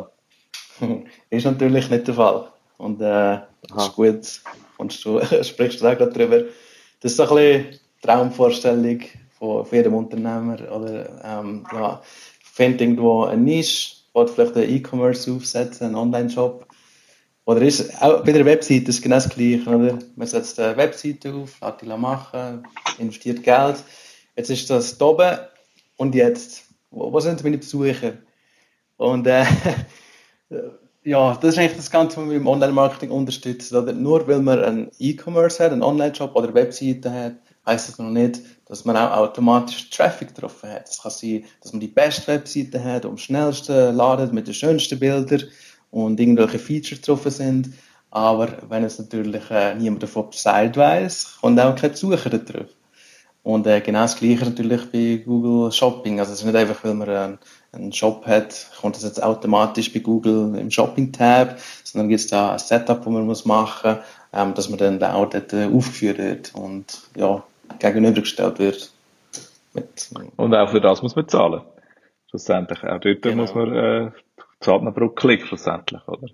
an. 0.79 1.05
ist 1.31 1.47
natürlich 1.47 1.89
nicht 1.89 2.07
der 2.07 2.15
Fall. 2.15 2.49
Und 2.77 3.01
äh, 3.01 3.39
das 3.69 3.89
ist 3.89 3.95
gut. 3.95 4.41
Und 4.77 5.05
du 5.05 5.21
sprichst 5.43 5.81
du 5.81 5.87
auch 5.87 5.97
gerade 5.97 6.13
darüber. 6.13 6.45
Das 7.01 7.13
ist 7.13 7.17
so 7.17 7.23
ein 7.23 7.29
bisschen 7.29 7.71
die 7.71 8.07
Traumvorstellung 8.07 9.01
von, 9.39 9.65
von 9.65 9.77
jedem 9.77 9.95
Unternehmer. 9.95 10.59
Oder, 10.71 11.09
ähm, 11.25 11.67
ja, 11.73 12.03
findet 12.43 12.83
irgendwo 12.83 13.25
eine 13.25 13.41
Nische, 13.41 13.97
will 14.13 14.29
vielleicht 14.29 14.57
einen 14.57 14.71
E-Commerce 14.71 15.33
aufsetzen, 15.33 15.87
einen 15.87 15.97
Online-Shop. 15.97 16.67
Oder 17.47 17.63
ist, 17.63 18.03
auch 18.03 18.25
bei 18.25 18.33
der 18.33 18.45
Webseite 18.45 18.91
ist 18.91 19.03
genau 19.03 19.17
das 19.17 19.29
Gleiche, 19.29 19.69
oder? 19.69 19.99
Man 20.17 20.27
setzt 20.27 20.59
eine 20.61 20.77
Webseite 20.77 21.33
auf, 21.33 21.61
lässt 21.61 21.83
die 21.83 21.87
machen, 21.87 22.67
investiert 22.99 23.43
Geld. 23.43 23.77
Jetzt 24.37 24.51
ist 24.51 24.69
das 24.71 24.99
da 24.99 25.07
oben 25.07 25.39
und 25.97 26.15
jetzt, 26.15 26.65
wo, 26.91 27.13
wo 27.13 27.21
sind 27.21 27.43
meine 27.45 27.59
Besucher? 27.59 28.15
Und 28.97 29.27
äh, 29.27 29.45
ja, 31.05 31.35
das 31.35 31.55
ist 31.55 31.59
eigentlich 31.59 31.77
das 31.77 31.91
Ganze, 31.91 32.17
was 32.19 32.29
wir 32.29 32.37
im 32.37 32.47
Online-Marketing 32.47 33.11
unterstützen. 33.11 33.77
Oder? 33.77 33.93
Nur 33.93 34.27
weil 34.27 34.41
man 34.41 34.63
einen 34.63 34.91
E-Commerce 34.99 35.63
hat, 35.63 35.73
einen 35.73 35.83
Online-Shop 35.83 36.35
oder 36.35 36.49
eine 36.49 36.55
Webseite 36.55 37.13
hat, 37.13 37.35
heißt 37.67 37.89
das 37.89 37.99
noch 37.99 38.11
nicht, 38.11 38.41
dass 38.67 38.85
man 38.85 38.97
auch 38.97 39.17
automatisch 39.17 39.91
Traffic 39.91 40.35
drauf 40.35 40.63
hat. 40.63 40.89
Es 40.89 41.03
kann 41.03 41.11
sein, 41.11 41.45
dass 41.63 41.73
man 41.73 41.81
die 41.81 41.89
beste 41.89 42.27
Webseite 42.29 42.83
hat, 42.83 43.07
am 43.07 43.17
schnellsten 43.17 43.95
ladet, 43.95 44.33
mit 44.33 44.47
den 44.47 44.55
schönsten 44.55 44.99
Bildern 44.99 45.45
und 45.91 46.21
irgendwelche 46.21 46.59
Features 46.59 47.01
drauf 47.01 47.23
sind. 47.27 47.71
Aber 48.11 48.49
wenn 48.69 48.85
es 48.85 48.99
natürlich 48.99 49.51
äh, 49.51 49.75
niemand 49.75 50.03
davon 50.03 50.31
Bescheid 50.31 50.77
weiß, 50.77 51.39
kommt 51.41 51.59
auch 51.59 51.75
kein 51.75 51.95
Sucher 51.95 52.31
drauf. 52.31 52.69
Und 53.43 53.67
äh, 53.67 53.81
genau 53.81 54.03
das 54.03 54.17
Gleiche 54.17 54.45
natürlich 54.45 54.91
bei 54.91 55.23
Google 55.25 55.71
Shopping. 55.71 56.19
Also 56.19 56.33
es 56.33 56.39
ist 56.39 56.47
nicht 56.47 56.57
einfach, 56.57 56.83
weil 56.83 56.95
man 56.95 57.09
einen, 57.09 57.39
einen 57.75 57.93
Shop 57.93 58.27
hat, 58.27 58.71
kommt 58.81 58.97
das 58.97 59.05
jetzt 59.05 59.23
automatisch 59.23 59.93
bei 59.93 60.01
Google 60.01 60.57
im 60.59 60.71
Shopping-Tab, 60.71 61.59
sondern 61.85 62.09
gibt 62.09 62.21
es 62.21 62.27
da 62.29 62.53
ein 62.53 62.59
Setup, 62.59 62.99
das 62.99 63.07
man 63.07 63.27
muss 63.27 63.45
machen 63.45 63.97
muss, 63.97 64.05
ähm, 64.33 64.55
dass 64.55 64.69
man 64.69 64.79
dann 64.79 65.03
auch 65.03 65.29
dort 65.29 65.53
äh, 65.53 65.67
aufgeführt 65.67 66.19
wird 66.19 66.55
und 66.55 67.03
ja, 67.17 67.43
gegenübergestellt 67.79 68.59
wird. 68.59 68.91
Mit, 69.73 70.11
und 70.37 70.55
auch 70.55 70.71
für 70.71 70.81
das 70.81 71.03
muss 71.03 71.17
man 71.17 71.29
zahlen. 71.29 71.63
Schlussendlich. 72.31 72.83
Auch 72.85 73.01
dort 73.01 73.23
genau. 73.23 73.43
muss 73.43 73.55
man 73.55 73.75
äh, 73.75 74.11
zahlt 74.61 74.83
man 74.83 74.95
pro 74.95 75.09
Klick 75.09 75.47
schlussendlich, 75.47 76.07
oder? 76.09 76.29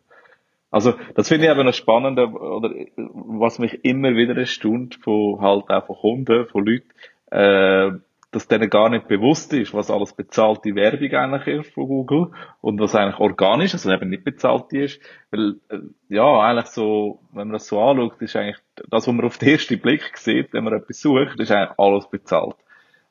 Also, 0.70 0.94
das 1.16 1.29
finde 1.29 1.46
ich 1.46 1.50
eben 1.50 1.66
noch 1.66 1.74
spannend, 1.74 2.18
oder, 2.18 2.70
was 2.96 3.59
mich 3.59 3.85
immer 3.85 4.14
wieder 4.14 4.37
erstaunt 4.37 5.00
von, 5.03 5.40
halt 5.40 5.68
auch 5.68 5.87
von 5.87 5.96
Kunden, 5.96 6.46
von 6.46 6.64
Leuten, 6.64 6.88
äh, 7.33 7.90
dass 8.33 8.47
denen 8.47 8.71
gar 8.71 8.88
nicht 8.88 9.09
bewusst 9.09 9.53
ist, 9.53 9.75
was 9.75 9.90
alles 9.90 10.12
bezahlte 10.12 10.75
Werbung 10.75 11.12
eigentlich 11.12 11.47
ist 11.47 11.75
von 11.75 11.88
Google 11.88 12.31
und 12.61 12.79
was 12.81 12.95
eigentlich 12.95 13.19
organisch, 13.19 13.73
also 13.73 13.90
eben 13.90 14.09
nicht 14.09 14.25
bezahlt 14.25 14.73
ist. 14.73 15.01
Weil, 15.31 15.57
äh, 15.69 15.79
ja, 16.09 16.38
eigentlich 16.40 16.66
so, 16.66 17.21
wenn 17.33 17.49
man 17.49 17.55
das 17.55 17.66
so 17.66 17.81
anschaut, 17.81 18.21
ist 18.23 18.37
eigentlich 18.37 18.59
das, 18.77 19.07
was 19.07 19.14
man 19.14 19.25
auf 19.25 19.38
den 19.38 19.49
ersten 19.51 19.81
Blick 19.81 20.16
sieht, 20.16 20.53
wenn 20.53 20.64
man 20.64 20.75
etwas 20.75 21.01
sucht, 21.01 21.40
ist 21.40 21.51
eigentlich 21.51 21.79
alles 21.79 22.09
bezahlt. 22.09 22.57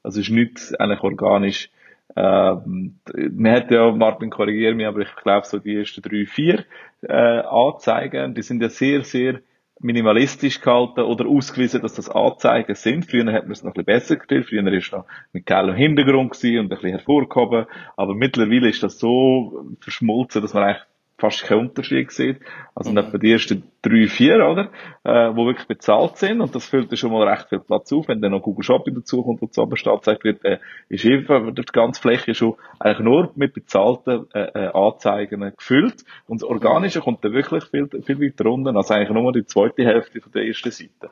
Also 0.03 0.21
ist 0.21 0.29
nichts 0.29 0.73
eigentlich 0.75 1.01
organisch 1.01 1.69
ähm, 2.15 2.99
man 3.31 3.51
hat 3.51 3.71
ja, 3.71 3.91
Martin, 3.91 4.29
korrigiere 4.29 4.73
mich, 4.73 4.87
aber 4.87 5.01
ich 5.01 5.15
glaube 5.17 5.45
so 5.45 5.59
die 5.59 5.77
ersten 5.77 6.01
drei, 6.01 6.25
vier 6.25 6.65
äh, 7.01 7.13
Anzeigen, 7.13 8.33
die 8.33 8.41
sind 8.41 8.61
ja 8.61 8.69
sehr, 8.69 9.03
sehr 9.03 9.41
minimalistisch 9.79 10.61
gehalten 10.61 11.01
oder 11.01 11.27
ausgewiesen, 11.27 11.81
dass 11.81 11.93
das 11.93 12.09
Anzeigen 12.09 12.75
sind. 12.75 13.09
Früher 13.09 13.31
hat 13.31 13.43
man 13.43 13.53
es 13.53 13.63
noch 13.63 13.71
ein 13.71 13.73
bisschen 13.73 13.85
besser 13.85 14.15
gestellt. 14.17 14.47
Früher 14.47 14.65
war 14.65 14.73
es 14.73 14.91
noch 14.91 15.05
mit 15.33 15.45
geilem 15.45 15.75
Hintergrund 15.75 16.31
und 16.43 16.45
ein 16.45 16.69
bisschen 16.69 16.91
hervorgehoben. 16.91 17.65
Aber 17.95 18.15
mittlerweile 18.15 18.69
ist 18.69 18.83
das 18.83 18.99
so 18.99 19.65
verschmolzen, 19.79 20.41
dass 20.41 20.53
man 20.53 20.63
eigentlich 20.63 20.88
fast 21.19 21.43
keinen 21.43 21.67
Unterschied 21.67 22.11
sieht. 22.11 22.39
Also 22.73 22.91
mhm. 22.91 22.97
etwa 22.97 23.17
die 23.17 23.31
ersten 23.31 23.63
drei, 23.81 24.07
vier, 24.07 24.35
oder? 24.35 24.69
Äh, 25.03 25.35
wo 25.35 25.45
wirklich 25.45 25.67
bezahlt 25.67 26.17
sind. 26.17 26.41
Und 26.41 26.55
das 26.55 26.65
füllt 26.65 26.97
schon 26.97 27.11
mal 27.11 27.27
recht 27.27 27.49
viel 27.49 27.59
Platz 27.59 27.91
auf. 27.91 28.07
Wenn 28.07 28.21
dann 28.21 28.31
noch 28.31 28.41
Google 28.41 28.63
Shopping 28.63 28.95
dazukommt 28.95 29.41
und 29.41 29.53
so 29.53 29.63
angezeigt 29.63 30.23
wird, 30.23 30.43
äh, 30.45 30.59
ist 30.87 31.05
einfach 31.05 31.53
die 31.53 31.63
ganze 31.71 32.01
Fläche 32.01 32.33
schon 32.33 32.55
eigentlich 32.79 33.05
nur 33.05 33.31
mit 33.35 33.53
bezahlten 33.53 34.27
äh, 34.33 34.65
äh, 34.65 34.71
Anzeigen 34.73 35.53
gefüllt. 35.55 36.03
Und 36.27 36.41
das 36.41 36.49
Organische 36.49 37.01
kommt 37.01 37.23
dann 37.23 37.33
wirklich 37.33 37.65
viel, 37.65 37.87
viel 38.03 38.21
weiter 38.21 38.45
runter, 38.45 38.75
als 38.75 38.91
eigentlich 38.91 39.09
nur 39.09 39.31
die 39.33 39.45
zweite 39.45 39.83
Hälfte 39.83 40.21
von 40.21 40.31
der 40.31 40.45
ersten 40.45 40.71
Seite. 40.71 41.09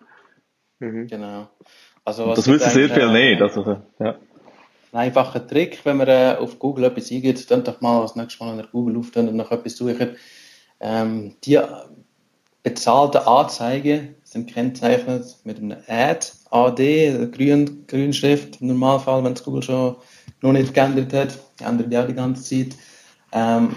Mhm. 0.79 1.07
Genau. 1.07 1.49
Also, 2.05 2.33
das 2.33 2.47
wissen 2.47 2.69
sehr 2.69 2.89
viel 2.89 3.09
äh, 3.09 3.31
nicht. 3.31 3.41
Also, 3.41 3.81
ja 3.99 4.15
einfacher 4.97 5.45
Trick, 5.45 5.79
wenn 5.85 5.97
man 5.97 6.07
äh, 6.07 6.35
auf 6.39 6.59
Google 6.59 6.85
etwas 6.85 7.11
eingibt, 7.11 7.49
dann 7.49 7.63
doch 7.63 7.81
mal 7.81 8.01
das 8.01 8.15
nächste 8.15 8.43
Mal 8.43 8.55
nach 8.55 8.71
Google 8.71 8.97
auftun 8.97 9.29
und 9.29 9.35
nach 9.35 9.51
etwas 9.51 9.77
suchen. 9.77 10.15
Ähm, 10.79 11.35
die 11.43 11.59
bezahlten 12.63 13.21
Anzeigen 13.21 14.15
sind 14.23 14.51
kennzeichnet 14.51 15.37
mit 15.43 15.57
einem 15.57 15.77
Ad, 15.87 16.27
AD, 16.51 17.29
grün, 17.31 17.85
grün 17.87 18.13
Schrift 18.13 18.61
im 18.61 18.67
Normalfall, 18.67 19.23
wenn 19.23 19.33
es 19.33 19.43
Google 19.43 19.63
schon 19.63 19.95
noch 20.41 20.51
nicht 20.51 20.73
geändert 20.73 21.13
hat, 21.13 21.39
ändert 21.65 21.91
ja 21.91 22.03
die 22.03 22.13
ganze 22.13 22.43
Zeit. 22.43 22.77
Ähm, 23.31 23.75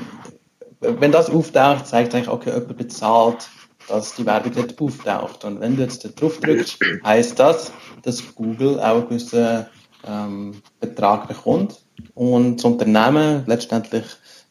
wenn 0.80 1.12
das 1.12 1.30
auftaucht, 1.30 1.87
zeigt 1.87 2.14
eigentlich, 2.14 2.30
okay, 2.30 2.50
jemand 2.50 2.76
bezahlt, 2.76 3.48
dass 3.88 4.14
die 4.14 4.24
Werbung 4.24 4.52
dort 4.54 4.80
auftaucht. 4.80 5.44
Und 5.44 5.61
wenn 5.61 5.76
du 5.76 5.83
jetzt 5.83 6.02
drauf 6.20 6.40
drückst, 6.40 6.78
heißt 7.04 7.38
das, 7.38 7.72
dass 8.02 8.35
Google 8.35 8.80
auch 8.80 8.96
einen 8.96 9.09
gewissen 9.09 9.66
ähm, 10.06 10.62
Betrag 10.80 11.28
bekommt 11.28 11.80
und 12.14 12.56
das 12.56 12.64
Unternehmen 12.64 13.44
letztendlich 13.46 14.04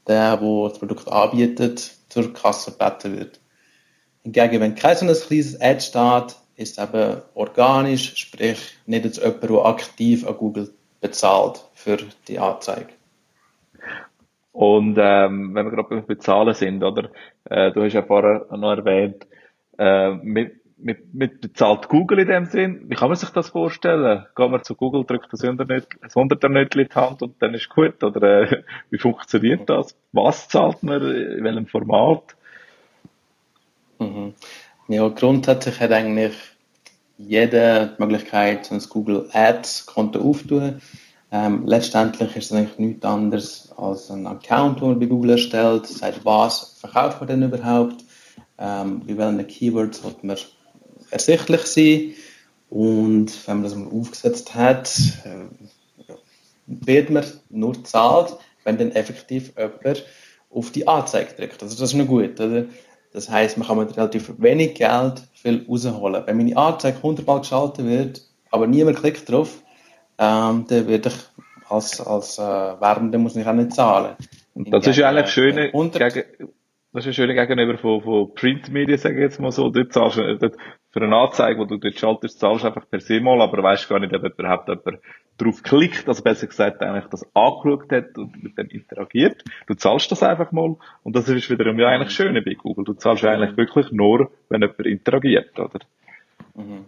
der, 0.08 0.38
der 0.38 0.70
das 0.70 0.80
Produkt 0.80 1.08
anbietet, 1.08 1.92
zur 2.10 2.34
Kasse 2.34 2.72
gebeten 2.72 3.18
wird. 3.18 3.40
Hingegen, 4.24 4.62
wenn 4.62 4.76
kein 4.76 4.96
so 4.96 5.06
ein 5.06 5.14
kleines 5.14 5.62
Ad 5.62 5.82
steht, 5.82 6.36
ist 6.56 6.78
es 6.78 6.84
eben 6.84 7.22
organisch, 7.36 8.18
sprich 8.18 8.60
nicht 8.86 9.06
jetzt 9.06 9.24
jemand, 9.24 9.44
der 9.44 9.66
aktiv 9.66 10.28
an 10.28 10.36
Google 10.36 10.74
bezahlt 11.00 11.64
für 11.74 11.98
die 12.28 12.40
Anzeige. 12.40 12.90
Und 14.52 14.98
ähm, 15.00 15.54
wenn 15.54 15.66
wir 15.66 15.72
gerade 15.72 15.90
beim 15.90 16.06
Bezahlen 16.06 16.54
sind, 16.54 16.84
oder? 16.84 17.12
Äh, 17.46 17.72
du 17.72 17.84
hast 17.84 17.94
ja 17.94 18.04
vorher 18.04 18.46
noch 18.52 18.76
erwähnt, 18.76 19.26
äh, 19.78 20.12
mit, 20.16 20.59
mit, 20.82 21.14
mit 21.14 21.42
bezahlt 21.42 21.90
Google 21.90 22.20
in 22.20 22.28
dem 22.28 22.46
Sinn. 22.46 22.86
Wie 22.88 22.96
kann 22.96 23.10
man 23.10 23.18
sich 23.18 23.30
das 23.30 23.50
vorstellen? 23.50 24.26
Geht 24.36 24.52
man 24.52 24.64
zu 24.64 24.76
Google, 24.76 25.04
drückt 25.04 25.32
das 25.32 25.44
Unternötchen 25.44 26.82
in 26.82 26.88
die 26.88 26.96
Hand 26.96 27.22
und 27.22 27.42
dann 27.42 27.54
ist 27.54 27.70
gut? 27.70 28.04
Oder 28.04 28.52
äh, 28.52 28.64
wie 28.90 28.98
funktioniert 28.98 29.70
das? 29.70 29.96
Was 30.12 30.48
zahlt 30.48 30.84
man? 30.84 31.02
In 31.02 31.44
welchem 31.44 31.68
Format? 31.68 32.36
Mhm. 34.00 34.34
Ja, 34.88 35.08
grundsätzlich 35.10 35.80
hat 35.80 35.92
eigentlich 35.92 36.34
jede 37.18 37.96
die 37.98 38.02
Möglichkeit, 38.02 38.72
ein 38.72 38.82
Google 38.90 39.30
Ads 39.34 39.86
Konto 39.86 40.20
aufzutun. 40.20 40.82
Ähm, 41.32 41.68
letztendlich 41.68 42.36
ist 42.36 42.52
es 42.52 42.58
eigentlich 42.58 42.80
nichts 42.80 43.06
anderes 43.06 43.72
als 43.78 44.10
ein 44.10 44.26
Account, 44.26 44.80
den 44.80 44.90
man 44.90 45.00
bei 45.00 45.06
Google 45.06 45.32
erstellt, 45.32 45.86
sagt, 45.86 46.26
was 46.26 46.78
verkauft 46.80 47.20
man 47.20 47.28
denn 47.28 47.44
überhaupt, 47.44 48.04
ähm, 48.58 49.04
wie 49.06 49.18
welche 49.18 49.44
Keywords 49.44 50.02
sollte 50.02 50.26
man 50.26 50.38
ersichtlich 51.12 51.62
sein. 51.62 52.14
Und 52.70 53.48
wenn 53.48 53.58
man 53.58 53.64
das 53.64 53.76
mal 53.76 53.90
aufgesetzt 53.92 54.54
hat, 54.56 54.92
äh, 55.26 56.14
wird 56.68 57.10
man 57.10 57.26
nur 57.50 57.74
gezahlt, 57.74 58.36
wenn 58.64 58.78
dann 58.78 58.92
effektiv 58.92 59.54
jemand 59.58 60.06
auf 60.52 60.72
die 60.72 60.88
Anzeige 60.88 61.34
drückt. 61.36 61.64
Also 61.64 61.78
das 61.78 61.92
ist 61.92 61.98
noch 61.98 62.08
gut, 62.08 62.40
oder? 62.40 62.66
Das 63.12 63.30
heißt, 63.30 63.58
man 63.58 63.68
kann 63.68 63.80
mit 63.80 63.98
relativ 63.98 64.32
wenig 64.38 64.76
Geld 64.76 65.24
viel 65.34 65.66
rausholen. 65.68 66.24
Wenn 66.26 66.38
meine 66.38 66.56
Anzeige 66.56 67.02
hundertmal 67.02 67.40
geschaltet 67.40 67.86
wird, 67.86 68.22
aber 68.52 68.68
niemand 68.68 68.98
klickt 68.98 69.30
drauf, 69.30 69.64
ähm, 70.20 70.66
dann 70.68 70.88
werde 70.88 71.10
ich 71.10 71.16
als, 71.72 72.02
als 72.02 72.38
äh, 72.38 72.42
Werbender 72.42 73.18
muss 73.18 73.36
ich 73.36 73.46
auch 73.46 73.54
nicht 73.54 73.74
zahlen. 73.74 74.16
Und 74.54 74.72
das 74.72 74.86
ist 74.86 74.98
ja 74.98 75.10
eigentlich 75.10 75.30
schöne, 75.30 75.72
gegen, 75.72 76.52
das 76.92 77.04
ist 77.04 77.08
ein 77.08 77.14
schöner 77.14 77.34
Gegenüber 77.34 77.78
von, 77.78 78.02
von 78.02 78.34
Printmedien, 78.34 78.98
sage 78.98 79.16
ich 79.16 79.22
jetzt 79.22 79.40
mal 79.40 79.52
so. 79.52 79.70
Dort 79.70 79.94
zahlst 79.94 80.18
du, 80.18 80.38
dort, 80.38 80.56
für 80.92 81.02
eine 81.02 81.16
Anzeige, 81.16 81.66
die 81.66 81.68
du 81.68 81.78
dort 81.78 82.00
schaltest, 82.00 82.40
zahlst 82.40 82.64
du 82.64 82.68
einfach 82.68 82.90
per 82.90 83.00
se 83.00 83.20
mal, 83.22 83.42
aber 83.42 83.62
weißt 83.62 83.90
gar 83.90 84.00
nicht, 84.00 84.14
ob 84.14 84.24
überhaupt 84.24 84.68
jemand 84.68 85.00
drauf 85.38 85.64
klickt, 85.64 86.08
also 86.08 86.24
besser 86.24 86.48
gesagt, 86.48 86.82
eigentlich 86.82 87.06
das 87.06 87.26
angeschaut 87.36 87.92
hat 87.92 88.18
und 88.18 88.44
mit 88.44 88.58
dem 88.58 88.68
interagiert. 88.70 89.44
Du 89.68 89.76
zahlst 89.76 90.12
das 90.12 90.24
einfach 90.24 90.52
mal 90.52 90.76
und 91.04 91.16
das 91.16 91.30
ist 91.30 91.50
wiederum 91.50 91.80
ja 91.80 91.90
eigentlich 91.90 92.12
schön 92.12 92.34
bei 92.44 92.54
Google. 92.56 92.86
Du 92.86 92.94
zahlst 92.94 93.24
eigentlich 93.24 93.56
wirklich 93.56 93.92
nur, 93.92 94.32
wenn 94.50 94.62
jemand 94.62 94.80
interagiert, 94.80 95.58
oder? 95.60 95.80
Mhm. 96.56 96.86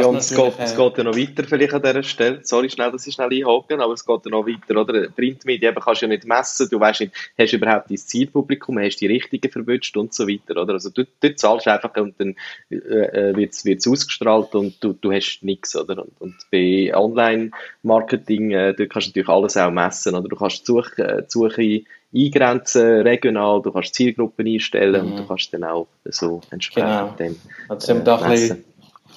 Ja, 0.00 0.06
und 0.06 0.16
es 0.16 0.34
geht, 0.34 0.52
es 0.58 0.76
geht 0.76 0.98
ja 0.98 1.04
noch 1.04 1.16
weiter 1.16 1.44
vielleicht 1.44 1.74
an 1.74 1.82
dieser 1.82 2.02
Stelle. 2.02 2.40
Sorry, 2.42 2.70
schnell, 2.70 2.90
dass 2.92 3.06
ich 3.06 3.14
schnell 3.14 3.30
einhaken, 3.32 3.80
aber 3.80 3.92
es 3.92 4.04
geht 4.04 4.24
ja 4.24 4.30
noch 4.30 4.46
weiter, 4.46 4.80
oder? 4.80 5.08
Printmedien 5.08 5.72
eben 5.72 5.80
kannst 5.80 6.02
du 6.02 6.06
ja 6.06 6.08
nicht 6.10 6.26
messen. 6.26 6.68
Du 6.70 6.80
weißt 6.80 7.00
nicht, 7.00 7.12
hast 7.38 7.52
du 7.52 7.56
überhaupt 7.56 7.90
dein 7.90 7.96
Zielpublikum, 7.96 8.78
hast 8.78 8.96
du 8.96 9.06
die 9.06 9.14
Richtigen 9.14 9.50
verwünscht 9.50 9.96
und 9.96 10.12
so 10.12 10.26
weiter, 10.26 10.60
oder? 10.60 10.74
Also 10.74 10.90
du, 10.90 11.06
du 11.20 11.34
zahlst 11.34 11.68
einfach 11.68 11.94
und 11.96 12.14
dann 12.18 12.36
äh, 12.70 12.76
äh 12.76 13.36
wird 13.36 13.54
es 13.54 13.86
ausgestrahlt 13.86 14.54
und 14.54 14.82
du, 14.82 14.92
du 14.92 15.12
hast 15.12 15.40
nichts, 15.42 15.76
oder? 15.76 16.02
Und, 16.02 16.12
und 16.20 16.34
bei 16.50 16.92
Online-Marketing, 16.94 18.50
äh, 18.52 18.74
du 18.74 18.86
kannst 18.86 19.08
natürlich 19.08 19.28
alles 19.28 19.56
auch 19.56 19.70
messen, 19.70 20.14
oder? 20.14 20.28
Du 20.28 20.36
kannst 20.36 20.60
die 20.60 20.66
Suche, 20.66 21.02
äh, 21.02 21.22
Suche 21.28 21.82
eingrenzen, 22.14 23.02
regional, 23.02 23.62
du 23.62 23.72
kannst 23.72 23.94
Zielgruppen 23.94 24.46
einstellen 24.46 25.04
mhm. 25.04 25.12
und 25.12 25.18
du 25.18 25.26
kannst 25.26 25.52
dann 25.52 25.64
auch 25.64 25.88
so 26.04 26.40
entsprechend 26.50 27.18
genau. 27.18 27.34
dem 27.34 27.36
äh, 27.68 27.94
messen 27.94 28.04
bisschen 28.04 28.64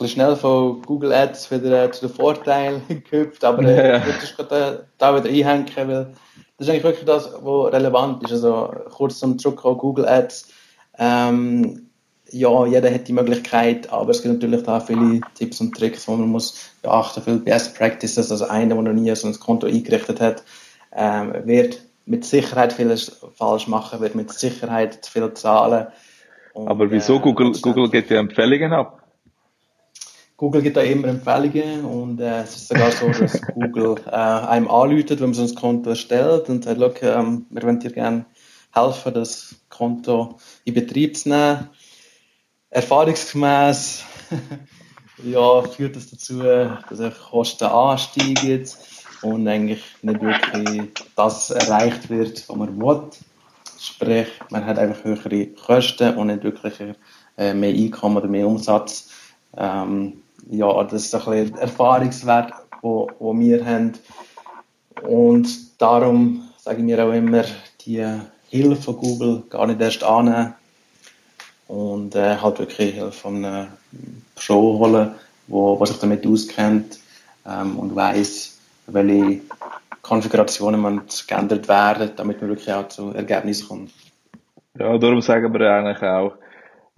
schnell 0.07 0.35
von 0.35 0.81
Google 0.81 1.13
Ads 1.13 1.51
wieder 1.51 1.83
äh, 1.83 1.91
zu 1.91 2.07
den 2.07 2.15
Vorteilen 2.15 2.81
gehüpft, 3.09 3.43
aber 3.43 3.63
äh, 3.63 3.97
ich 3.97 4.38
würde 4.38 4.49
gerade 4.49 4.85
da 4.97 5.15
wieder 5.15 5.29
einhängen, 5.29 5.88
weil 5.88 6.13
das 6.57 6.67
ist 6.67 6.69
eigentlich 6.69 6.83
wirklich 6.83 7.05
das, 7.05 7.31
was 7.41 7.73
relevant 7.73 8.23
ist. 8.23 8.31
Also 8.31 8.73
kurz 8.91 9.19
zum 9.19 9.39
Zurückkommen, 9.39 9.77
Google 9.77 10.07
Ads. 10.07 10.49
Ähm, 10.97 11.89
ja, 12.31 12.65
jeder 12.65 12.93
hat 12.93 13.07
die 13.07 13.13
Möglichkeit, 13.13 13.91
aber 13.91 14.12
es 14.12 14.21
gibt 14.21 14.35
natürlich 14.35 14.63
da 14.63 14.79
viele 14.79 15.21
Tipps 15.35 15.62
und 15.62 15.75
Tricks, 15.75 16.07
wo 16.07 16.15
man 16.15 16.29
muss 16.29 16.71
beachten, 16.81 17.23
viele 17.23 17.38
Best 17.38 17.75
Practices, 17.77 18.31
also 18.31 18.45
einer, 18.45 18.75
der 18.75 18.83
noch 18.83 18.93
nie 18.93 19.13
so 19.15 19.27
ein 19.27 19.39
Konto 19.39 19.67
eingerichtet 19.67 20.21
hat, 20.21 20.43
ähm, 20.95 21.33
wird 21.45 21.81
mit 22.05 22.25
Sicherheit 22.25 22.73
vieles 22.73 23.21
falsch 23.35 23.67
machen, 23.67 24.01
wird 24.01 24.15
mit 24.15 24.31
Sicherheit 24.31 25.05
zu 25.05 25.12
viel 25.12 25.33
zahlen. 25.33 25.88
Und, 26.53 26.67
aber 26.67 26.91
wieso? 26.91 27.17
Äh, 27.17 27.19
Google, 27.19 27.51
Google 27.62 27.89
geht 27.89 28.09
ja 28.09 28.19
Empfehlungen 28.19 28.73
ab. 28.73 28.98
Google 30.39 30.62
gibt 30.62 30.78
da 30.78 30.82
immer 30.82 31.10
Empfehlungen 31.10 31.84
und 31.84 32.21
äh, 32.21 32.43
es 32.43 32.56
ist 32.56 32.69
sogar 32.69 32.91
so, 32.91 33.10
dass 33.10 33.41
Google 33.54 33.97
äh, 34.08 34.12
einem 34.12 34.69
anläutet, 34.69 35.19
wenn 35.19 35.32
man 35.32 35.34
so 35.34 35.43
ein 35.43 35.54
Konto 35.54 35.89
erstellt 35.89 36.47
und 36.47 36.63
sagt, 36.63 36.80
look, 36.80 37.04
ähm, 37.04 37.45
wir 37.49 37.62
wollen 37.62 37.82
dir 37.82 37.91
gerne 37.91 38.25
helfen, 38.71 39.13
das 39.13 39.56
Konto 39.67 40.39
in 40.63 40.75
Betrieb 40.75 41.17
zu 41.17 41.28
nehmen. 41.28 41.67
Erfahrungsgemäß 42.69 44.06
ja, 45.25 45.62
führt 45.63 45.97
das 45.97 46.10
dazu, 46.10 46.41
dass 46.41 46.97
die 46.97 47.12
Kosten 47.30 47.65
ansteigen 47.65 48.65
und 49.23 49.45
eigentlich 49.45 49.84
nicht 50.04 50.21
wirklich 50.21 50.84
das 51.17 51.49
erreicht 51.49 52.10
wird, 52.10 52.47
was 52.47 52.56
man 52.56 52.80
will. 52.80 53.10
Sprich, 53.78 54.28
man 54.52 54.65
hat 54.65 54.80
einfach 54.80 55.04
höhere 55.04 55.47
Kosten 55.47 56.15
und 56.15 56.28
nicht 56.28 56.43
wirklich 56.45 56.75
äh, 57.38 57.54
mehr 57.54 57.73
Einkommen 57.73 58.15
oder 58.15 58.30
mehr 58.30 58.47
Umsatz. 58.47 59.10
Ähm, 59.58 60.21
ja, 60.49 60.84
das 60.84 61.06
ist 61.06 61.15
ein 61.15 61.25
bisschen 61.25 61.58
Erfahrungswert, 61.58 62.54
wo 62.82 63.10
wir 63.38 63.65
haben. 63.65 63.93
Und 65.04 65.82
darum 65.82 66.49
sage 66.58 66.80
ich 66.80 66.84
mir 66.84 67.04
auch 67.04 67.13
immer, 67.13 67.43
die 67.86 68.06
Hilfe 68.49 68.82
von 68.82 68.97
Google 68.97 69.43
gar 69.49 69.67
nicht 69.67 69.82
erst 69.82 70.04
annehmen 70.04 70.54
und 71.67 72.15
äh, 72.15 72.38
halt 72.38 72.60
wirklich 72.60 72.95
Hilfe 72.95 73.12
von 73.12 73.45
einem 73.45 73.67
Pro 74.36 74.80
holen, 74.80 75.12
wo, 75.47 75.80
wo 75.80 75.86
sich 75.86 75.99
damit 75.99 76.25
auskennt 76.25 76.99
ähm, 77.45 77.78
und 77.78 77.95
weiß, 77.95 78.60
welche 78.88 79.41
Konfigurationen 80.02 80.82
man 80.82 81.02
geändert 81.28 81.67
werden, 81.67 82.12
damit 82.15 82.41
man 82.41 82.49
wirklich 82.49 82.73
auch 82.73 82.88
zu 82.88 83.12
Ergebnissen 83.13 83.67
kommt. 83.67 83.91
Ja, 84.78 84.97
darum 84.97 85.21
sagen 85.21 85.54
wir 85.54 85.71
eigentlich 85.71 86.02
auch, 86.02 86.34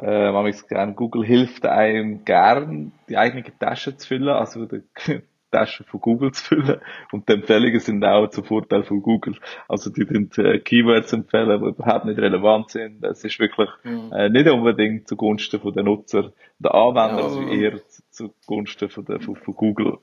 äh, 0.02 0.32
man 0.32 0.52
gern, 0.68 0.96
Google 0.96 1.26
hilft 1.26 1.66
einem 1.66 2.26
gern, 2.26 2.92
die 3.08 3.18
eigene 3.18 3.44
Tasche 3.60 3.96
zu 3.96 4.08
füllen, 4.08 4.30
also 4.30 4.66
die 4.66 4.84
Tasche 5.52 5.84
von 5.84 6.00
Google 6.00 6.32
zu 6.32 6.44
füllen. 6.44 6.82
Und 7.12 7.28
die 7.30 7.34
Empfehlungen 7.34 7.80
sind 7.80 8.04
auch 8.04 8.28
zum 8.30 8.46
Vorteil 8.46 8.84
von 8.84 9.02
Google. 9.02 9.36
Also 9.68 9.90
die 9.90 10.06
sind 10.06 10.38
äh, 10.38 10.60
Keywords 10.60 11.14
empfehlen, 11.14 11.62
die 11.62 11.70
überhaupt 11.70 12.06
nicht 12.06 12.20
relevant 12.20 12.72
sind. 12.72 13.04
Es 13.04 13.24
ist 13.24 13.40
wirklich 13.40 13.70
mhm. 13.84 14.12
äh, 14.14 14.30
nicht 14.30 14.50
unbedingt 14.50 15.08
zugunsten 15.08 15.60
von 15.60 15.74
den 15.74 15.86
Nutzer, 15.86 16.32
der 16.60 16.74
Anwender, 16.74 17.24
ja. 17.24 17.30
sondern 17.30 17.54
eher 17.54 17.80
zugunsten 18.10 18.90
von, 18.90 19.06
der, 19.06 19.20
von, 19.20 19.36
von 19.36 19.54
Google. 19.54 19.98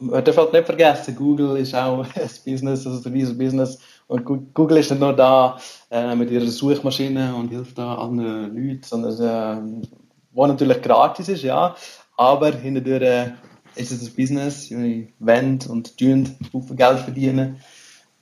Man 0.00 0.24
darf 0.24 0.36
halt 0.36 0.52
nicht 0.52 0.66
vergessen, 0.66 1.16
Google 1.16 1.56
ist 1.56 1.74
auch 1.74 1.98
ein 2.14 2.30
Business, 2.44 2.86
also 2.86 3.08
ein 3.08 3.38
Business 3.38 3.97
und 4.08 4.54
Google 4.54 4.78
ist 4.78 4.90
nicht 4.90 5.00
nur 5.00 5.12
da 5.12 5.58
äh, 5.90 6.14
mit 6.14 6.30
ihrer 6.30 6.46
Suchmaschine 6.46 7.34
und 7.34 7.48
hilft 7.48 7.76
da 7.76 7.94
anderen 7.96 8.56
Leuten, 8.56 8.82
sondern 8.82 9.82
äh, 9.82 9.86
wo 10.32 10.46
natürlich 10.46 10.80
gratis 10.82 11.28
ist, 11.28 11.42
ja, 11.42 11.76
aber 12.16 12.52
hinterher 12.52 13.02
äh, 13.02 13.30
ist 13.74 13.92
es 13.92 14.08
ein 14.08 14.14
Business, 14.14 14.68
die 14.68 15.12
wollen 15.18 15.58
und 15.68 15.96
tun 15.98 16.36
Geld 16.74 16.98
verdienen. 17.00 17.60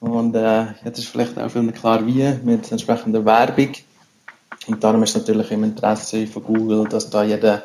Und 0.01 0.35
äh, 0.35 0.67
jetzt 0.85 0.99
ist 0.99 1.09
vielleicht 1.09 1.39
auch 1.39 1.51
viel 1.51 1.73
klar 1.73 2.07
wie, 2.07 2.35
mit 2.45 2.71
entsprechender 2.71 3.25
Werbung. 3.25 3.73
Und 4.67 4.83
darum 4.83 5.03
ist 5.05 5.11
es 5.11 5.23
natürlich 5.23 5.51
im 5.53 5.65
Interesse 5.65 6.27
von 6.27 6.43
Google, 6.43 6.85
dass 6.89 7.09
da 7.09 7.23
jeder 7.23 7.63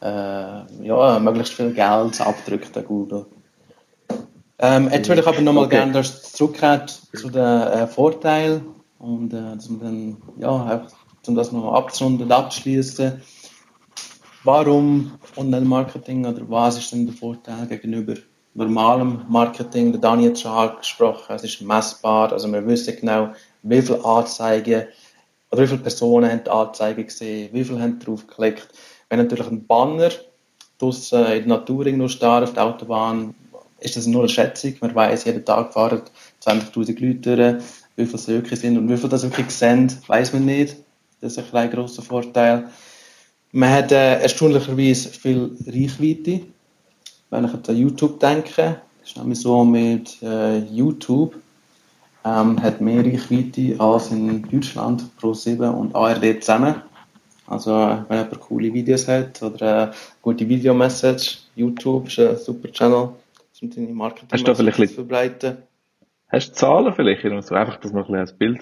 äh, 0.00 0.86
ja, 0.86 1.18
möglichst 1.18 1.54
viel 1.54 1.72
Geld 1.72 2.20
abdrückt 2.20 2.76
an 2.76 2.84
Google. 2.84 3.26
Ähm, 4.58 4.88
jetzt 4.92 5.08
würde 5.08 5.20
ich 5.20 5.26
aber 5.26 5.40
nochmal 5.40 5.64
okay. 5.64 5.76
gerne 5.76 5.92
dass 5.92 6.32
zurückkehren 6.32 6.82
zu 6.86 7.28
den 7.28 7.42
äh, 7.42 7.86
Vorteilen 7.86 8.66
und 8.98 9.32
äh, 9.32 9.56
wir 9.58 9.78
dann, 9.80 10.16
ja, 10.38 10.86
um 11.26 11.34
das 11.34 11.52
noch 11.52 11.72
abzurunden 11.72 12.26
und 12.26 12.32
abzuschließen. 12.32 13.20
Warum 14.44 15.12
Online-Marketing 15.36 16.26
oder 16.26 16.42
was 16.48 16.78
ist 16.78 16.92
denn 16.92 17.06
der 17.06 17.14
Vorteil 17.14 17.66
gegenüber 17.66 18.14
normalem 18.52 19.22
Marketing? 19.28 19.90
Der 19.92 20.00
Dani 20.00 20.26
hat 20.26 20.38
schon 20.38 20.52
angesprochen, 20.52 21.34
es 21.34 21.44
ist 21.44 21.62
messbar, 21.62 22.30
also 22.32 22.52
wir 22.52 22.64
wissen 22.66 22.94
genau, 23.00 23.30
wie 23.62 23.82
viele 23.82 24.04
Anzeigen 24.04 24.84
oder 25.50 25.62
wie 25.62 25.66
viele 25.66 25.80
Personen 25.80 26.30
haben 26.30 26.44
die 26.44 26.50
Anzeige 26.50 27.04
gesehen, 27.04 27.48
wie 27.52 27.64
viele 27.64 27.80
haben 27.80 27.98
drauf 27.98 28.26
geklickt. 28.26 28.68
Wenn 29.08 29.18
natürlich 29.18 29.46
ein 29.46 29.66
Banner 29.66 30.10
draussen 30.78 31.26
in 31.26 31.48
der 31.48 31.58
Natur 31.58 31.86
irgendwo 31.86 32.08
steht, 32.08 32.28
auf 32.28 32.52
der 32.52 32.64
Autobahn, 32.64 33.34
ist 33.84 33.96
das 33.96 34.06
nur 34.06 34.22
eine 34.22 34.28
Schätzung. 34.28 34.74
Man 34.80 34.94
weiß, 34.94 35.24
jeden 35.24 35.44
Tag 35.44 35.72
fahren 35.72 36.02
20.000 36.42 37.06
Leute 37.06 37.36
durch, 37.36 37.64
wie 37.96 38.06
viele 38.06 38.16
es 38.16 38.28
wirklich 38.28 38.60
sind 38.60 38.78
und 38.78 38.88
wie 38.88 38.96
viele 38.96 39.10
das 39.10 39.22
wirklich 39.22 39.50
sehen, 39.50 39.92
weiß 40.06 40.32
man 40.32 40.46
nicht. 40.46 40.76
Das 41.20 41.36
ist 41.36 41.54
ein 41.54 41.70
grosser 41.70 42.02
Vorteil. 42.02 42.68
Man 43.52 43.70
hat 43.70 43.92
äh, 43.92 44.20
erstaunlicherweise 44.20 45.10
viel 45.10 45.56
Reichweite. 45.66 46.40
Wenn 47.30 47.44
ich 47.44 47.52
an 47.52 47.76
YouTube 47.76 48.18
denke, 48.18 48.80
ist 49.04 49.16
nämlich 49.16 49.40
so 49.40 49.64
mit 49.64 50.22
äh, 50.22 50.58
YouTube, 50.58 51.36
ähm, 52.24 52.60
hat 52.62 52.80
mehr 52.80 53.04
Reichweite 53.04 53.78
als 53.78 54.10
in 54.10 54.42
Deutschland 54.50 55.16
pro 55.16 55.34
7 55.34 55.74
und 55.74 55.94
ARD 55.94 56.42
zusammen. 56.42 56.76
Also 57.46 57.70
wenn 58.08 58.18
jemand 58.18 58.40
coole 58.40 58.72
Videos 58.72 59.06
hat 59.06 59.42
oder 59.42 59.82
eine 59.82 59.94
gute 60.22 60.48
Videomessage, 60.48 61.38
YouTube 61.54 62.08
ist 62.08 62.18
ein 62.18 62.36
super 62.38 62.72
Channel 62.72 63.10
um 63.62 63.70
deine 63.70 63.92
Marketing 63.92 64.28
hast 64.32 64.46
du 64.46 64.54
vielleicht 64.54 64.88
zu 64.88 64.94
verbreiten. 64.94 65.58
Hast 66.28 66.50
du 66.50 66.54
Zahlen 66.54 66.92
vielleicht? 66.94 67.24
Also 67.24 67.54
einfach, 67.54 67.76
dass 67.76 67.92
man 67.92 68.04
ein, 68.04 68.14
ein 68.14 68.38
Bild 68.38 68.60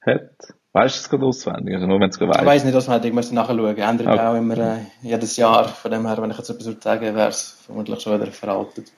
hat? 0.00 0.54
Weißt 0.72 0.96
du 0.96 1.00
es 1.00 1.10
gerade 1.10 1.26
auswendig? 1.26 1.74
Also 1.74 1.86
nur 1.86 2.00
wenn 2.00 2.08
es 2.08 2.18
weißt. 2.18 2.40
Ich 2.40 2.46
weiß 2.46 2.64
nicht 2.64 2.74
auswendig, 2.74 3.10
ich 3.10 3.14
muss 3.14 3.30
nachschauen. 3.30 3.76
Ändert 3.76 4.06
okay. 4.06 4.20
auch 4.20 4.34
immer 4.34 4.56
äh, 4.56 4.78
jedes 5.02 5.36
Jahr. 5.36 5.68
Von 5.68 5.90
dem 5.90 6.06
her, 6.06 6.16
wenn 6.20 6.30
ich 6.30 6.38
jetzt 6.38 6.48
etwas 6.48 6.66
würde 6.66 6.80
sagen, 6.80 7.14
wäre 7.14 7.28
es 7.28 7.62
vermutlich 7.66 8.00
schon 8.00 8.18
wieder 8.18 8.30
veraltet. 8.32 8.90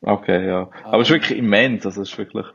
Okay, 0.00 0.46
ja. 0.46 0.70
Aber 0.84 1.02
es 1.02 1.08
ist 1.08 1.14
wirklich 1.14 1.38
immens. 1.38 1.84
Also 1.84 2.02
es 2.02 2.10
ist 2.10 2.18
wirklich 2.18 2.46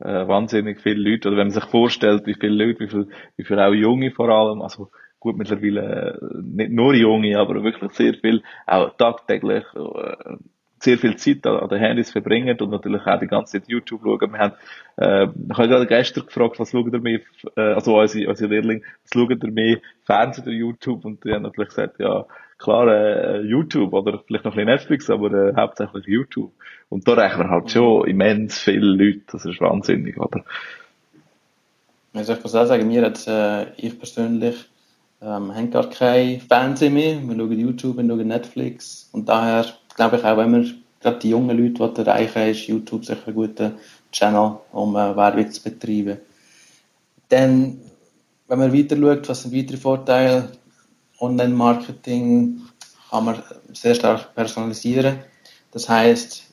äh, 0.00 0.26
wahnsinnig 0.26 0.80
viele 0.80 1.10
Leute. 1.10 1.28
Oder 1.28 1.36
wenn 1.36 1.48
man 1.48 1.54
sich 1.54 1.64
vorstellt, 1.64 2.26
wie 2.26 2.34
viele 2.34 2.64
Leute, 2.64 2.80
wie 2.80 2.88
viele, 2.88 3.08
wie 3.36 3.44
viele 3.44 3.66
auch 3.66 3.74
Junge 3.74 4.10
vor 4.10 4.30
allem, 4.30 4.62
also 4.62 4.90
gut 5.18 5.36
mittlerweile 5.36 6.18
äh, 6.20 6.40
nicht 6.42 6.72
nur 6.72 6.94
junge, 6.94 7.38
aber 7.38 7.62
wirklich 7.62 7.92
sehr 7.92 8.14
viel, 8.14 8.42
auch 8.66 8.96
tagtäglich, 8.96 9.64
äh, 9.74 10.36
sehr 10.80 10.98
viel 10.98 11.16
Zeit 11.16 11.46
an, 11.46 11.58
an 11.58 11.68
den 11.68 11.78
Handys 11.78 12.10
verbringen 12.10 12.58
und 12.58 12.70
natürlich 12.70 13.06
auch 13.06 13.20
die 13.20 13.26
ganze 13.26 13.60
Zeit 13.60 13.68
YouTube 13.68 14.00
schauen. 14.02 14.32
Wir 14.32 14.38
haben, 14.38 14.54
äh, 14.96 15.24
ich 15.24 15.58
habe 15.58 15.68
gerade 15.68 15.86
gestern 15.86 16.26
gefragt, 16.26 16.58
was 16.58 16.70
schauen 16.70 16.92
ihr 16.92 17.00
mehr, 17.00 17.20
äh, 17.56 17.60
also 17.74 17.98
unsere, 17.98 18.28
unsere 18.28 18.50
Lehrling, 18.50 18.82
was 19.02 19.10
schauen 19.12 19.40
ihr 19.42 19.50
mehr 19.52 19.78
Fernsehen 20.04 20.44
oder 20.44 20.52
YouTube? 20.52 21.04
Und 21.04 21.24
die 21.24 21.32
haben 21.32 21.42
natürlich 21.42 21.68
gesagt, 21.68 22.00
ja, 22.00 22.24
klar, 22.58 22.88
äh, 22.88 23.40
YouTube 23.42 23.92
oder 23.92 24.22
vielleicht 24.26 24.44
noch 24.44 24.52
ein 24.52 24.56
bisschen 24.56 24.74
Netflix, 24.74 25.10
aber 25.10 25.32
äh, 25.32 25.54
hauptsächlich 25.54 26.06
YouTube. 26.06 26.52
Und 26.88 27.06
da 27.06 27.12
rechnen 27.12 27.46
wir 27.46 27.50
halt 27.50 27.70
schon 27.70 28.08
immens 28.08 28.58
viele 28.58 28.86
Leute, 28.86 29.22
das 29.32 29.44
ist 29.44 29.60
wahnsinnig, 29.60 30.18
oder? 30.18 30.44
Also 32.14 32.32
ich 32.32 32.42
muss 32.42 32.54
auch 32.54 32.66
sagen, 32.66 32.88
mir 32.88 33.04
hat, 33.04 33.26
äh, 33.28 33.72
ich 33.76 33.98
persönlich, 33.98 34.56
ähm, 35.22 35.54
haben 35.54 35.70
gar 35.70 35.90
kein 35.90 36.40
Fernsehen 36.40 36.94
mehr. 36.94 37.20
Wir 37.22 37.36
schauen 37.36 37.58
YouTube, 37.58 37.96
wir 37.98 38.06
schauen 38.06 38.28
Netflix 38.28 39.10
und 39.12 39.28
daher 39.28 39.66
glaube 40.00 40.16
ich 40.16 40.24
auch, 40.24 40.38
wenn 40.38 40.50
man 40.50 40.82
gerade 40.98 41.18
die 41.18 41.28
jungen 41.28 41.74
Leute 41.76 42.06
erreichen 42.06 42.48
ist 42.48 42.66
YouTube 42.66 43.04
sicher 43.04 43.20
ein 43.26 43.34
guter 43.34 43.72
Channel, 44.10 44.56
um 44.72 44.96
äh, 44.96 45.14
Werbung 45.14 45.50
zu 45.50 45.62
betreiben. 45.62 46.18
Dann, 47.28 47.78
wenn 48.48 48.58
man 48.58 48.72
weiter 48.72 48.96
schaut, 48.96 49.28
was 49.28 49.42
sind 49.42 49.54
weitere 49.54 49.76
Vorteile? 49.76 50.52
Online-Marketing 51.20 52.62
kann 53.10 53.24
man 53.26 53.42
sehr 53.74 53.94
stark 53.94 54.34
personalisieren. 54.34 55.18
Das 55.70 55.86
heißt, 55.86 56.44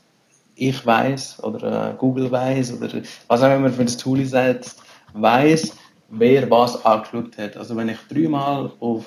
ich 0.56 0.86
weiß 0.86 1.42
oder 1.42 1.92
äh, 1.92 1.94
Google 1.98 2.30
weiß 2.30 2.74
oder 2.74 3.02
was 3.30 3.42
auch 3.42 3.56
immer 3.56 3.70
für 3.70 3.86
das 3.86 3.96
Tool 3.96 4.26
sagt, 4.26 4.76
weiß, 5.14 5.72
wer 6.10 6.52
was 6.52 6.84
angeschaut 6.86 7.38
hat. 7.38 7.56
Also 7.56 7.78
wenn 7.78 7.88
ich 7.88 8.00
dreimal 8.10 8.74
auf 8.82 9.06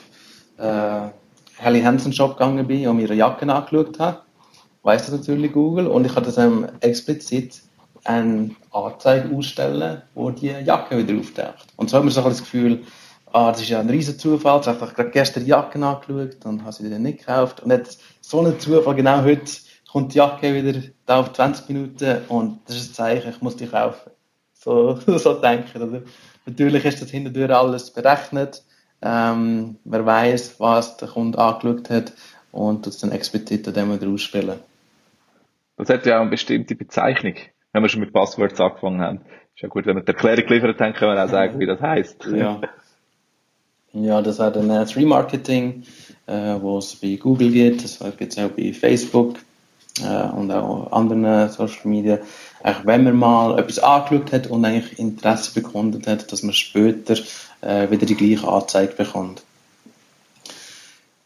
äh, 0.57 1.09
Helly 1.59 1.83
Hansen 1.83 2.14
Shop 2.14 2.38
gegangen 2.38 2.66
bin 2.66 2.88
und 2.88 2.96
mir 2.96 3.03
ihre 3.03 3.14
Jacken 3.14 3.50
angeschaut 3.50 3.98
habe, 3.98 4.22
weiß 4.83 5.07
das 5.07 5.12
natürlich 5.12 5.53
Google 5.53 5.87
und 5.87 6.07
ich 6.07 6.12
das 6.12 6.38
ähm, 6.38 6.66
explizit 6.81 7.61
eine 8.05 8.51
Anzeige 8.71 9.35
ausstellen, 9.35 10.03
wo 10.14 10.31
die 10.31 10.49
Jacke 10.49 10.99
wieder 10.99 11.19
auftaucht. 11.19 11.66
Und 11.77 11.90
so 11.90 11.97
hat 11.97 12.05
man 12.05 12.12
so 12.12 12.23
das 12.23 12.40
Gefühl, 12.40 12.85
ah, 13.33 13.51
das 13.51 13.61
ist 13.61 13.69
ja 13.69 13.81
ein 13.81 13.90
riesen 13.90 14.19
Zufall, 14.19 14.61
ich 14.61 14.66
habe 14.66 14.87
gerade 14.87 15.11
gestern 15.11 15.45
die 15.45 15.51
Jacke 15.51 15.85
angeschaut 15.85 16.45
und 16.45 16.62
habe 16.62 16.73
sie 16.73 16.88
dann 16.88 17.03
nicht 17.03 17.19
gekauft. 17.19 17.61
Und 17.61 17.71
jetzt 17.71 18.01
so 18.21 18.40
ein 18.40 18.59
Zufall, 18.59 18.95
genau 18.95 19.23
heute 19.23 19.51
kommt 19.90 20.14
die 20.14 20.19
Jacke 20.19 20.55
wieder 20.55 20.81
da 21.07 21.21
auf 21.21 21.33
20 21.33 21.69
Minuten 21.69 22.19
und 22.29 22.61
das 22.66 22.77
ist 22.77 22.90
ein 22.90 22.95
Zeichen, 22.95 23.31
ich 23.31 23.43
muss 23.43 23.57
die 23.57 23.66
kaufen. 23.66 24.11
So, 24.55 24.99
so 25.19 25.35
denken. 25.35 25.83
Oder? 25.83 26.03
Natürlich 26.47 26.85
ist 26.85 27.03
das 27.03 27.11
hinterher 27.11 27.59
alles 27.59 27.90
berechnet. 27.90 28.62
Ähm, 29.03 29.77
man 29.85 30.07
weiß, 30.07 30.61
was 30.61 30.97
der 30.99 31.09
Kunde 31.09 31.38
angeschaut 31.38 31.88
hat 31.90 32.12
und 32.53 32.87
das 32.87 32.99
dann 32.99 33.12
explizit 33.12 33.66
an 33.66 33.75
dem 33.75 33.93
wieder 33.93 34.11
ausspielen. 34.11 34.61
Das 35.81 35.88
hat 35.88 36.05
ja 36.05 36.19
auch 36.19 36.23
eine 36.23 36.31
bestimmte 36.31 36.75
Bezeichnung, 36.75 37.35
wenn 37.73 37.83
wir 37.83 37.88
schon 37.88 38.01
mit 38.01 38.12
Passwords 38.12 38.61
angefangen 38.61 39.01
haben. 39.01 39.21
Ist 39.55 39.62
ja 39.62 39.69
gut, 39.69 39.87
wenn 39.87 39.97
wir 39.97 40.03
die 40.03 40.12
Erklärung 40.12 40.47
geliefert 40.47 40.79
haben, 40.79 40.93
können 40.93 41.16
wir 41.16 41.25
auch 41.25 41.29
sagen, 41.31 41.59
wie 41.59 41.66
das 41.66 41.81
heißt. 41.81 42.27
Ja. 42.35 42.61
Ja, 43.93 44.23
das 44.23 44.38
hat 44.38 44.57
ein 44.57 44.71
Remarketing, 44.71 45.85
äh, 46.27 46.55
wo 46.61 46.79
es 46.79 46.95
bei 46.95 47.16
Google 47.16 47.51
gibt, 47.51 47.83
das 47.83 47.99
gibt 48.19 48.33
es 48.33 48.38
auch 48.38 48.51
bei 48.51 48.73
Facebook 48.73 49.38
äh, 50.01 50.29
und 50.29 50.53
auch 50.53 50.93
anderen 50.93 51.49
Social 51.49 51.88
Media. 51.88 52.19
Eigentlich, 52.62 52.87
wenn 52.87 53.05
man 53.05 53.16
mal 53.16 53.59
etwas 53.59 53.81
angeschaut 53.81 54.33
hat 54.33 54.47
und 54.47 54.64
eigentlich 54.64 54.99
Interesse 54.99 55.53
bekundet 55.61 56.07
hat, 56.07 56.31
dass 56.31 56.43
man 56.43 56.53
später 56.53 57.16
äh, 57.62 57.90
wieder 57.90 58.07
die 58.07 58.14
gleiche 58.14 58.47
Anzeige 58.47 58.95
bekommt. 58.95 59.43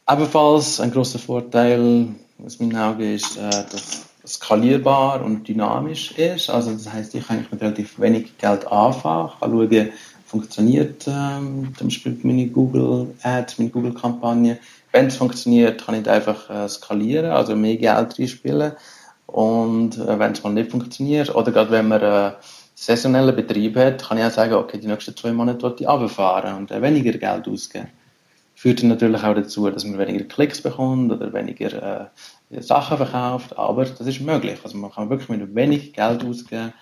Ebenfalls 0.08 0.80
ein 0.80 0.90
großer 0.90 1.18
Vorteil 1.18 2.06
aus 2.42 2.60
meinen 2.60 2.76
Augen 2.76 3.14
ist, 3.14 3.36
äh, 3.36 3.50
dass 3.50 4.13
skalierbar 4.26 5.22
und 5.22 5.46
dynamisch 5.46 6.12
ist. 6.12 6.50
Also 6.50 6.72
das 6.72 6.92
heißt, 6.92 7.14
ich 7.14 7.26
kann 7.26 7.46
mit 7.50 7.60
relativ 7.60 7.98
wenig 7.98 8.36
Geld 8.38 8.66
anfangen, 8.66 9.30
ich 9.32 9.40
kann 9.40 9.50
schauen, 9.50 9.92
funktioniert 10.26 11.06
ähm, 11.06 11.72
zum 11.76 11.88
Beispiel 11.88 12.18
meine 12.22 12.48
Google 12.48 13.14
Ads, 13.22 13.58
meine 13.58 13.70
Google 13.70 13.94
Kampagne. 13.94 14.58
Wenn 14.92 15.06
es 15.06 15.16
funktioniert, 15.16 15.84
kann 15.84 16.00
ich 16.00 16.08
einfach 16.08 16.48
äh, 16.50 16.68
skalieren, 16.68 17.30
also 17.30 17.54
mehr 17.54 17.76
Geld 17.76 18.18
reinspielen. 18.18 18.72
Und 19.26 19.98
äh, 19.98 20.18
wenn 20.18 20.32
es 20.32 20.42
mal 20.42 20.52
nicht 20.52 20.70
funktioniert, 20.70 21.34
oder 21.34 21.52
gerade 21.52 21.70
wenn 21.70 21.88
man 21.88 22.02
äh, 22.02 22.32
saisonellen 22.74 23.36
Betrieb 23.36 23.76
hat, 23.76 24.02
kann 24.02 24.18
ich 24.18 24.24
auch 24.24 24.30
sagen, 24.30 24.54
okay, 24.54 24.78
die 24.78 24.86
nächsten 24.86 25.16
zwei 25.16 25.32
Monate 25.32 25.62
will 25.62 25.76
ich 25.78 25.88
runterfahren 25.88 26.56
und 26.56 26.70
äh, 26.70 26.82
weniger 26.82 27.12
Geld 27.12 27.48
ausgeben 27.48 27.88
führt 28.54 28.82
dann 28.82 28.88
natürlich 28.88 29.22
auch 29.22 29.34
dazu, 29.34 29.68
dass 29.68 29.84
man 29.84 29.98
weniger 29.98 30.24
Klicks 30.24 30.62
bekommt 30.62 31.12
oder 31.12 31.32
weniger 31.32 32.10
äh, 32.50 32.60
Sachen 32.62 32.96
verkauft, 32.96 33.58
aber 33.58 33.84
das 33.84 34.06
ist 34.06 34.20
möglich. 34.20 34.58
Also 34.62 34.78
man 34.78 34.92
kann 34.92 35.10
wirklich 35.10 35.28
mit 35.28 35.54
wenig 35.54 35.92
Geld 35.92 36.24
ausgeben, 36.24 36.72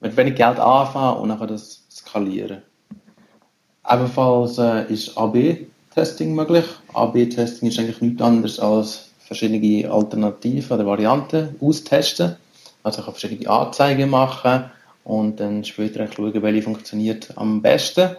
mit 0.00 0.16
wenig 0.16 0.36
Geld 0.36 0.58
anfangen 0.58 1.20
und 1.20 1.28
dann 1.30 1.48
das 1.48 1.84
skalieren. 1.90 2.62
Ebenfalls 3.90 4.58
äh, 4.58 4.92
ist 4.92 5.16
AB-Testing 5.16 6.34
möglich. 6.34 6.64
AB-Testing 6.94 7.68
ist 7.68 7.78
eigentlich 7.78 8.00
nichts 8.00 8.22
anderes 8.22 8.60
als 8.60 9.10
verschiedene 9.18 9.90
Alternativen 9.90 10.76
oder 10.76 10.86
Varianten 10.86 11.56
austesten. 11.60 12.36
Also 12.82 12.98
ich 12.98 13.04
kann 13.04 13.14
verschiedene 13.14 13.50
Anzeigen 13.50 14.10
machen 14.10 14.70
und 15.04 15.40
dann 15.40 15.64
später 15.64 16.06
schauen, 16.12 16.42
welche 16.42 16.62
funktioniert 16.62 17.32
am 17.36 17.62
besten 17.62 18.10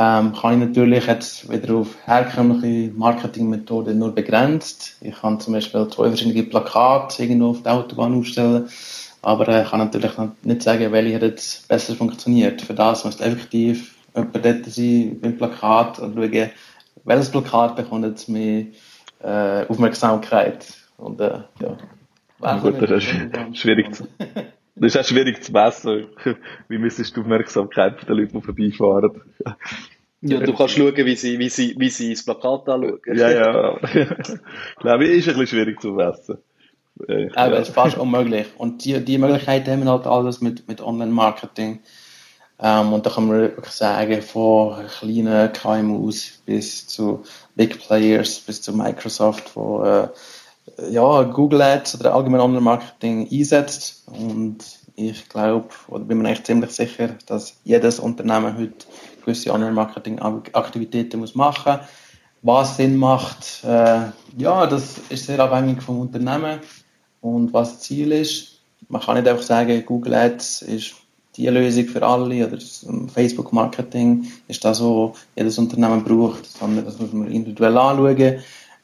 ähm, 0.00 0.32
kann 0.32 0.54
ich 0.54 0.68
natürlich 0.68 1.06
jetzt 1.06 1.50
wieder 1.50 1.74
auf 1.74 1.94
herkömmliche 2.06 2.90
Marketingmethoden 2.94 3.98
nur 3.98 4.14
begrenzt. 4.14 4.96
Ich 5.02 5.14
kann 5.20 5.38
zum 5.40 5.52
Beispiel 5.52 5.86
zwei 5.88 6.08
verschiedene 6.08 6.42
Plakate 6.44 7.22
irgendwo 7.22 7.50
auf 7.50 7.62
der 7.62 7.74
Autobahn 7.74 8.18
aufstellen, 8.18 8.70
aber 9.20 9.46
ich 9.48 9.66
äh, 9.66 9.68
kann 9.68 9.80
natürlich 9.80 10.12
nicht 10.42 10.62
sagen, 10.62 10.90
welche 10.92 11.16
hat 11.16 11.22
jetzt 11.22 11.68
besser 11.68 11.94
funktioniert. 11.94 12.62
Für 12.62 12.72
das 12.72 13.04
muss 13.04 13.20
effektiv 13.20 13.94
jemand 14.16 14.42
dort 14.42 14.64
sein 14.64 15.18
beim 15.20 15.36
Plakat 15.36 15.98
und 15.98 16.14
schauen, 16.14 16.50
welches 17.04 17.30
Plakat 17.30 17.76
bekommt 17.76 18.06
jetzt 18.06 18.26
mehr 18.30 18.64
äh, 19.22 19.66
Aufmerksamkeit. 19.66 20.66
Und, 20.96 21.20
äh, 21.20 21.40
ja. 21.60 22.56
Gut, 22.56 22.80
das 22.80 23.04
ist 23.04 23.58
schwierig 23.58 23.94
zu, 23.94 24.04
Das 24.80 24.94
ist 24.94 25.00
auch 25.00 25.04
schwierig 25.04 25.42
zu 25.44 25.52
messen. 25.52 26.06
Wie 26.68 26.78
misst 26.78 26.98
du 26.98 27.02
die 27.02 27.20
Aufmerksamkeit 27.20 28.08
der 28.08 28.14
Leute, 28.14 28.32
die 28.32 28.40
vorbeifahren? 28.40 29.22
Ja, 30.22 30.40
du 30.40 30.54
kannst 30.54 30.74
schauen, 30.74 30.96
wie 30.96 31.16
sie, 31.16 31.38
wie 31.38 31.48
sie, 31.48 31.74
wie 31.78 31.90
sie 31.90 32.10
das 32.10 32.24
Plakat 32.24 32.68
anschauen. 32.68 33.00
Ja, 33.06 33.30
ja. 33.30 33.78
Glaube 34.80 35.04
ich, 35.04 35.18
ist 35.18 35.28
ein 35.28 35.38
bisschen 35.38 35.46
schwierig 35.46 35.80
zu 35.80 35.92
messen. 35.92 36.38
Äh, 37.08 37.28
Aber 37.34 37.58
es 37.58 37.68
ist 37.68 37.74
fast 37.74 37.98
unmöglich. 37.98 38.46
Und 38.56 38.84
die, 38.84 39.02
die 39.04 39.18
Möglichkeiten 39.18 39.70
haben 39.70 39.84
wir 39.84 39.90
halt 39.90 40.06
alles 40.06 40.40
mit, 40.40 40.66
mit 40.66 40.80
Online-Marketing. 40.80 41.80
Ähm, 42.58 42.92
und 42.92 43.06
da 43.06 43.10
kann 43.10 43.28
man 43.28 43.40
wirklich 43.40 43.70
sagen, 43.70 44.20
von 44.22 44.86
kleinen 44.86 45.52
KMUs 45.52 46.42
bis 46.44 46.86
zu 46.86 47.22
Big 47.54 47.78
Players, 47.78 48.40
bis 48.40 48.60
zu 48.60 48.74
Microsoft, 48.74 49.56
wo 49.56 49.82
äh, 49.84 50.08
ja, 50.90 51.22
Google 51.22 51.62
Ads 51.62 52.00
oder 52.00 52.14
allgemein 52.14 52.40
Online-Marketing 52.40 53.28
einsetzt. 53.30 54.04
Und 54.06 54.58
ich 54.96 55.28
glaube, 55.28 55.68
oder 55.88 56.04
bin 56.04 56.18
mir 56.18 56.30
echt 56.30 56.46
ziemlich 56.46 56.70
sicher, 56.70 57.10
dass 57.26 57.56
jedes 57.64 58.00
Unternehmen 58.00 58.56
heute 58.58 58.86
gewisse 59.24 59.52
Online-Marketing-Aktivitäten 59.52 61.20
muss 61.20 61.34
machen 61.34 61.78
Was 62.42 62.76
Sinn 62.76 62.96
macht, 62.96 63.64
äh, 63.64 64.00
ja, 64.38 64.66
das 64.66 64.98
ist 65.08 65.26
sehr 65.26 65.40
abhängig 65.40 65.82
vom 65.82 66.00
Unternehmen 66.00 66.60
und 67.20 67.52
was 67.52 67.74
das 67.74 67.80
Ziel 67.80 68.12
ist. 68.12 68.60
Man 68.88 69.02
kann 69.02 69.16
nicht 69.16 69.28
einfach 69.28 69.42
sagen, 69.42 69.84
Google 69.84 70.14
Ads 70.14 70.62
ist 70.62 70.94
die 71.36 71.46
Lösung 71.46 71.84
für 71.84 72.02
alle 72.02 72.46
oder 72.46 72.58
Facebook 73.12 73.52
Marketing 73.52 74.26
ist 74.48 74.64
das, 74.64 74.82
was 74.82 75.12
jedes 75.36 75.58
Unternehmen 75.58 76.02
braucht, 76.02 76.46
sondern 76.46 76.84
das 76.84 76.98
muss 76.98 77.12
man 77.12 77.30
individuell 77.30 77.76
anschauen 77.76 78.40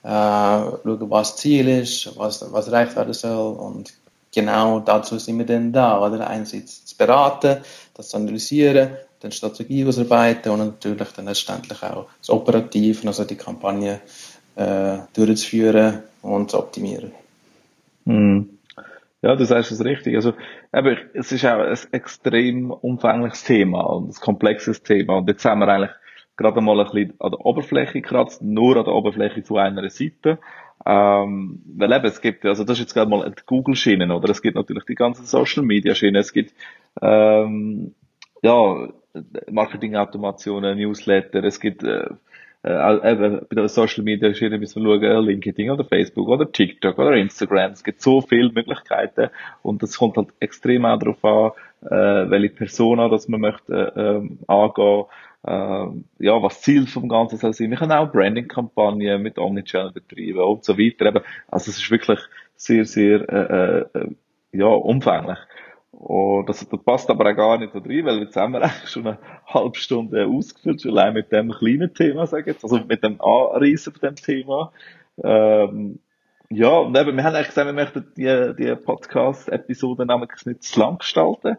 äh, 0.06 0.08
schauen, 0.08 1.10
was 1.10 1.36
Ziel 1.36 1.68
ist, 1.68 2.16
was, 2.16 2.52
was 2.52 2.68
erreicht 2.68 2.94
werden 2.94 3.12
soll 3.12 3.56
und 3.56 3.92
genau 4.32 4.78
dazu 4.80 5.18
sind 5.18 5.38
wir 5.38 5.46
dann 5.46 5.72
da, 5.72 6.00
oder? 6.00 6.28
Einerseits 6.28 6.84
zu 6.84 6.96
beraten, 6.96 7.58
das 7.94 8.10
zu 8.10 8.16
analysieren, 8.16 8.90
dann 9.20 9.32
Strategie 9.32 9.84
ausarbeiten 9.84 10.52
und 10.52 10.58
natürlich 10.58 11.12
dann 11.12 11.26
letztendlich 11.26 11.82
auch 11.82 12.06
das 12.20 12.30
Operative, 12.30 13.06
also 13.08 13.24
die 13.24 13.34
Kampagne 13.34 14.00
äh, 14.54 14.98
durchzuführen 15.12 16.02
und 16.22 16.50
zu 16.50 16.58
optimieren. 16.58 17.10
Hm. 18.04 18.50
Ja, 19.22 19.34
du 19.34 19.44
sagst 19.44 19.72
es 19.72 19.84
richtig. 19.84 20.14
Also, 20.14 20.34
eben, 20.72 20.98
es 21.14 21.32
ist 21.32 21.44
auch 21.44 21.58
ein 21.58 21.76
extrem 21.90 22.70
umfängliches 22.70 23.42
Thema 23.42 23.80
und 23.80 24.10
ein 24.10 24.20
komplexes 24.20 24.84
Thema. 24.84 25.16
Und 25.16 25.28
jetzt 25.28 25.44
haben 25.44 25.60
wir 25.60 25.68
eigentlich 25.68 25.90
gerade 26.36 26.60
mal 26.60 26.78
ein 26.78 26.86
bisschen 26.86 27.14
an 27.18 27.30
der 27.30 27.44
Oberfläche 27.44 28.02
kratzt, 28.02 28.42
nur 28.42 28.76
an 28.76 28.84
der 28.84 28.94
Oberfläche 28.94 29.42
zu 29.42 29.56
einer 29.56 29.88
Seite. 29.88 30.38
Ähm, 30.84 31.62
weil 31.76 31.92
eben, 31.92 32.04
es 32.04 32.20
gibt, 32.20 32.44
also 32.44 32.64
das 32.64 32.78
ist 32.78 32.84
jetzt 32.84 32.94
gerade 32.94 33.10
mal 33.10 33.28
die 33.30 33.42
Google-Schienen, 33.46 34.10
oder? 34.10 34.28
Es 34.30 34.42
gibt 34.42 34.56
natürlich 34.56 34.84
die 34.84 34.94
ganzen 34.94 35.24
Social-Media-Schienen, 35.24 36.16
es 36.16 36.32
gibt, 36.32 36.52
ähm, 37.02 37.94
ja, 38.42 38.88
Marketing-Automationen, 39.50 40.76
Newsletter, 40.78 41.42
es 41.42 41.58
gibt, 41.58 41.82
äh, 41.82 42.10
äh, 42.62 43.12
eben 43.12 43.46
bei 43.48 43.54
den 43.54 43.68
Social 43.68 44.04
Media 44.04 44.28
ist 44.28 44.40
jeder 44.40 44.58
müssen 44.58 44.82
schauen, 44.82 45.02
äh, 45.02 45.20
LinkedIn 45.20 45.70
oder 45.70 45.84
Facebook 45.84 46.28
oder 46.28 46.50
TikTok 46.50 46.98
oder 46.98 47.12
Instagram. 47.12 47.72
Es 47.72 47.84
gibt 47.84 48.02
so 48.02 48.20
viele 48.20 48.52
Möglichkeiten 48.52 49.30
und 49.62 49.82
es 49.82 49.96
kommt 49.96 50.16
halt 50.16 50.28
extrem 50.40 50.84
auch 50.84 50.98
darauf 50.98 51.24
an, 51.24 51.50
äh, 51.86 52.30
welche 52.30 52.54
Persona, 52.54 53.08
dass 53.08 53.28
man 53.28 53.40
möchte, 53.40 53.92
äh, 53.96 54.00
ähm, 54.00 54.38
angehen, 54.46 55.04
äh, 55.04 55.04
ja, 55.46 56.42
was 56.42 56.60
Ziel 56.62 56.86
vom 56.86 57.08
Ganzen 57.08 57.38
soll 57.38 57.52
sein. 57.52 57.70
Wir 57.70 57.76
können 57.76 57.92
auch 57.92 58.10
Branding-Kampagnen 58.10 59.22
mit 59.22 59.38
Omnichannel 59.38 59.92
betreiben 59.92 60.40
und 60.40 60.64
so 60.64 60.76
weiter. 60.76 61.06
Eben, 61.06 61.20
also 61.48 61.70
es 61.70 61.78
ist 61.78 61.90
wirklich 61.90 62.18
sehr, 62.56 62.84
sehr, 62.84 63.28
äh, 63.28 63.98
äh, 63.98 64.08
ja, 64.52 64.66
umfänglich. 64.66 65.38
Und 65.92 66.48
das, 66.48 66.68
das 66.68 66.82
passt 66.82 67.08
aber 67.10 67.30
auch 67.30 67.36
gar 67.36 67.58
nicht 67.58 67.74
da 67.74 67.78
rein, 67.78 68.04
weil 68.04 68.18
jetzt 68.20 68.36
haben 68.36 68.52
wir 68.52 68.62
eigentlich 68.62 68.90
schon 68.90 69.06
eine 69.06 69.18
halbe 69.46 69.78
Stunde 69.78 70.26
ausgefüllt, 70.26 70.82
schon 70.82 70.90
allein 70.92 71.14
mit 71.14 71.32
dem 71.32 71.52
kleinen 71.52 71.94
Thema, 71.94 72.26
sage 72.26 72.42
ich 72.42 72.54
jetzt, 72.54 72.64
also 72.64 72.80
mit 72.86 73.02
dem 73.02 73.20
Anreißen 73.20 73.92
von 73.92 74.00
dem 74.00 74.16
Thema. 74.16 74.72
Ähm, 75.22 76.00
ja, 76.50 76.68
und 76.68 76.96
eben, 76.96 77.16
wir 77.16 77.24
haben 77.24 77.34
eigentlich 77.34 77.48
gesagt, 77.48 77.66
wir 77.66 77.72
möchten 77.72 78.12
die, 78.16 78.54
die 78.56 78.76
Podcast-Episode 78.76 80.06
nämlich 80.06 80.30
nicht 80.44 80.62
zu 80.62 80.80
lang 80.80 80.98
gestalten, 80.98 81.56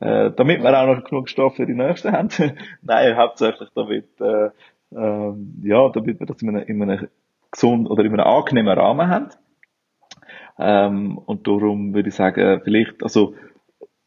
äh, 0.00 0.30
damit 0.30 0.62
wir 0.62 0.78
auch 0.78 0.86
noch 0.86 1.04
genug 1.04 1.28
Stoff 1.28 1.56
für 1.56 1.66
die 1.66 1.74
nächsten 1.74 2.12
haben. 2.12 2.28
Nein, 2.82 3.16
hauptsächlich 3.16 3.68
damit, 3.74 4.08
äh, 4.20 4.46
äh, 4.94 5.32
ja, 5.62 5.88
damit 5.88 6.20
wir 6.20 6.26
das 6.26 6.40
in 6.42 6.50
einem, 6.50 6.66
in 6.66 6.82
einem 6.82 7.08
gesunden 7.50 7.86
oder 7.86 8.04
in 8.04 8.12
einem 8.12 8.26
angenehmen 8.26 8.78
Rahmen 8.78 9.08
haben. 9.08 9.28
Ähm, 10.58 11.18
und 11.18 11.46
darum 11.46 11.94
würde 11.94 12.08
ich 12.08 12.14
sagen, 12.14 12.60
vielleicht, 12.64 13.02
also, 13.02 13.34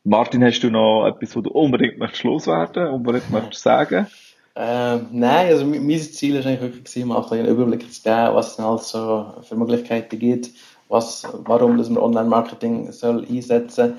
Martin, 0.03 0.43
hast 0.43 0.61
du 0.61 0.69
noch 0.69 1.07
etwas, 1.07 1.35
wo 1.35 1.41
du 1.41 1.51
unbedingt 1.51 1.97
möchtest 1.97 2.23
loswerden, 2.23 2.87
unbedingt 2.87 3.29
möchtest 3.31 3.63
sagen? 3.63 4.07
Ähm, 4.55 5.07
nein, 5.11 5.47
also 5.47 5.65
mein 5.65 5.99
Ziel 5.99 6.35
ist 6.35 6.45
eigentlich 6.45 6.61
wirklich 6.61 7.05
mal 7.05 7.23
einen 7.31 7.47
Überblick 7.47 7.91
zu 7.91 8.03
geben, 8.03 8.35
was 8.35 8.53
es 8.53 8.59
halt 8.59 8.81
so 8.81 9.33
für 9.43 9.55
Möglichkeiten 9.55 10.19
gibt, 10.19 10.49
was, 10.89 11.25
warum 11.45 11.77
dass 11.77 11.89
man 11.89 12.03
Online-Marketing 12.03 12.91
soll 12.91 13.25
einsetzen. 13.29 13.95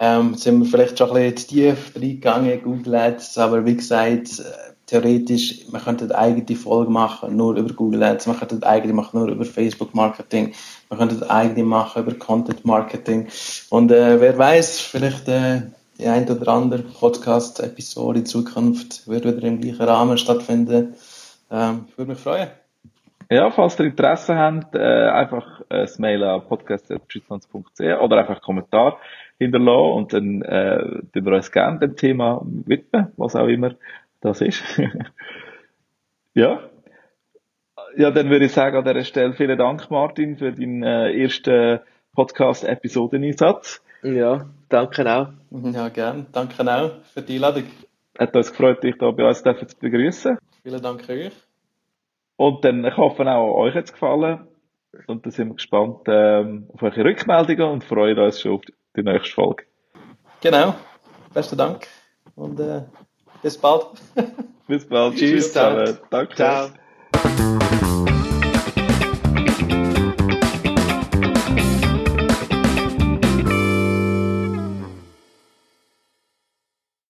Ähm, 0.00 0.34
sind 0.34 0.60
wir 0.60 0.66
vielleicht 0.66 0.98
schon 0.98 1.10
ein 1.10 1.32
bisschen 1.32 1.48
tief 1.48 1.92
reingegangen, 1.94 2.62
Google 2.62 2.96
Ads, 2.96 3.38
aber 3.38 3.64
wie 3.64 3.76
gesagt, 3.76 4.42
theoretisch, 4.86 5.66
man 5.70 5.82
könnte 5.82 6.04
eine 6.04 6.16
eigene 6.16 6.58
Folge 6.58 6.90
machen, 6.90 7.36
nur 7.36 7.56
über 7.56 7.72
Google 7.72 8.02
Ads, 8.02 8.26
man 8.26 8.38
könnte 8.38 8.56
eine 8.56 8.66
eigene 8.66 8.92
machen, 8.92 9.18
nur 9.18 9.28
über 9.28 9.44
Facebook 9.44 9.94
Marketing, 9.94 10.52
man 10.90 10.98
könnte 10.98 11.16
eine 11.16 11.30
eigene 11.30 11.64
machen 11.64 12.02
über 12.02 12.14
Content 12.14 12.64
Marketing. 12.64 13.28
Und 13.70 13.90
äh, 13.90 14.20
wer 14.20 14.36
weiß, 14.36 14.80
vielleicht 14.80 15.28
äh, 15.28 15.62
die 15.98 16.06
ein 16.06 16.28
oder 16.28 16.48
andere 16.48 16.82
Podcast-Episode 16.82 18.20
in 18.20 18.26
Zukunft 18.26 19.06
wird 19.06 19.24
wieder 19.24 19.46
im 19.46 19.60
gleichen 19.60 19.82
Rahmen 19.82 20.18
stattfinden. 20.18 20.94
Ähm, 21.50 21.86
würde 21.96 22.12
mich 22.12 22.20
freuen. 22.20 22.48
Ja, 23.30 23.50
falls 23.50 23.78
ihr 23.78 23.86
Interesse 23.86 24.36
habt, 24.36 24.74
äh, 24.74 25.08
einfach 25.08 25.62
ein 25.70 25.88
Mail 25.98 26.22
an 26.24 26.42
podcast.schützlands.ch 26.46 27.80
oder 27.80 28.18
einfach 28.18 28.34
einen 28.34 28.42
Kommentar 28.42 28.98
hinterlassen 29.38 29.92
und 29.92 30.12
dann 30.12 30.42
äh, 30.42 31.02
wir 31.14 31.32
uns 31.32 31.50
gerne 31.50 31.80
dem 31.80 31.96
Thema 31.96 32.42
widmen, 32.44 33.12
was 33.16 33.36
auch 33.36 33.48
immer 33.48 33.74
das 34.20 34.40
ist. 34.40 34.62
ja. 36.34 36.60
Ja, 37.96 38.10
dann 38.10 38.28
würde 38.30 38.46
ich 38.46 38.52
sagen 38.52 38.76
an 38.76 38.84
dieser 38.84 39.04
Stelle 39.04 39.34
vielen 39.34 39.58
Dank, 39.58 39.90
Martin, 39.90 40.36
für 40.36 40.52
deinen 40.52 40.82
äh, 40.82 41.22
ersten 41.22 41.80
Podcast-Episodeneinsatz. 42.14 43.82
Ja, 44.02 44.46
danke 44.68 45.10
auch. 45.10 45.28
Ja, 45.50 45.88
gern. 45.88 46.26
Danke 46.32 46.62
auch 46.62 46.92
für 47.12 47.22
die 47.22 47.36
Einladung. 47.36 47.64
Hat 48.18 48.36
uns 48.36 48.50
gefreut, 48.50 48.82
dich 48.82 48.96
hier 48.98 49.12
bei 49.12 49.26
uns 49.26 49.42
zu 49.42 49.78
begrüßen. 49.80 50.38
Vielen 50.62 50.82
Dank 50.82 51.08
euch. 51.08 51.32
Und 52.36 52.64
dann, 52.64 52.84
ich 52.84 52.96
hoffe 52.96 53.26
auch, 53.26 53.56
euch 53.58 53.74
hat 53.74 53.84
es 53.84 53.92
gefallen. 53.92 54.46
Und 55.06 55.24
dann 55.24 55.32
sind 55.32 55.48
wir 55.48 55.54
gespannt 55.54 56.02
ähm, 56.06 56.68
auf 56.72 56.82
eure 56.82 57.04
Rückmeldungen 57.04 57.72
und 57.72 57.84
freuen 57.84 58.18
uns 58.18 58.40
schon 58.40 58.52
auf 58.52 58.62
die 58.62 58.74
nächste 59.02 59.34
Folge. 59.34 59.64
Genau. 60.40 60.74
Besten 61.32 61.56
Dank. 61.58 61.86
Und 62.36 62.60
äh, 62.60 62.82
bis 63.42 63.58
bald. 63.58 63.86
bis 64.68 64.86
bald. 64.86 65.16
Tschüss. 65.16 65.30
Tschüss 65.30 65.52
zusammen. 65.52 65.98
Danke. 66.10 66.34
Ciao. 66.34 66.70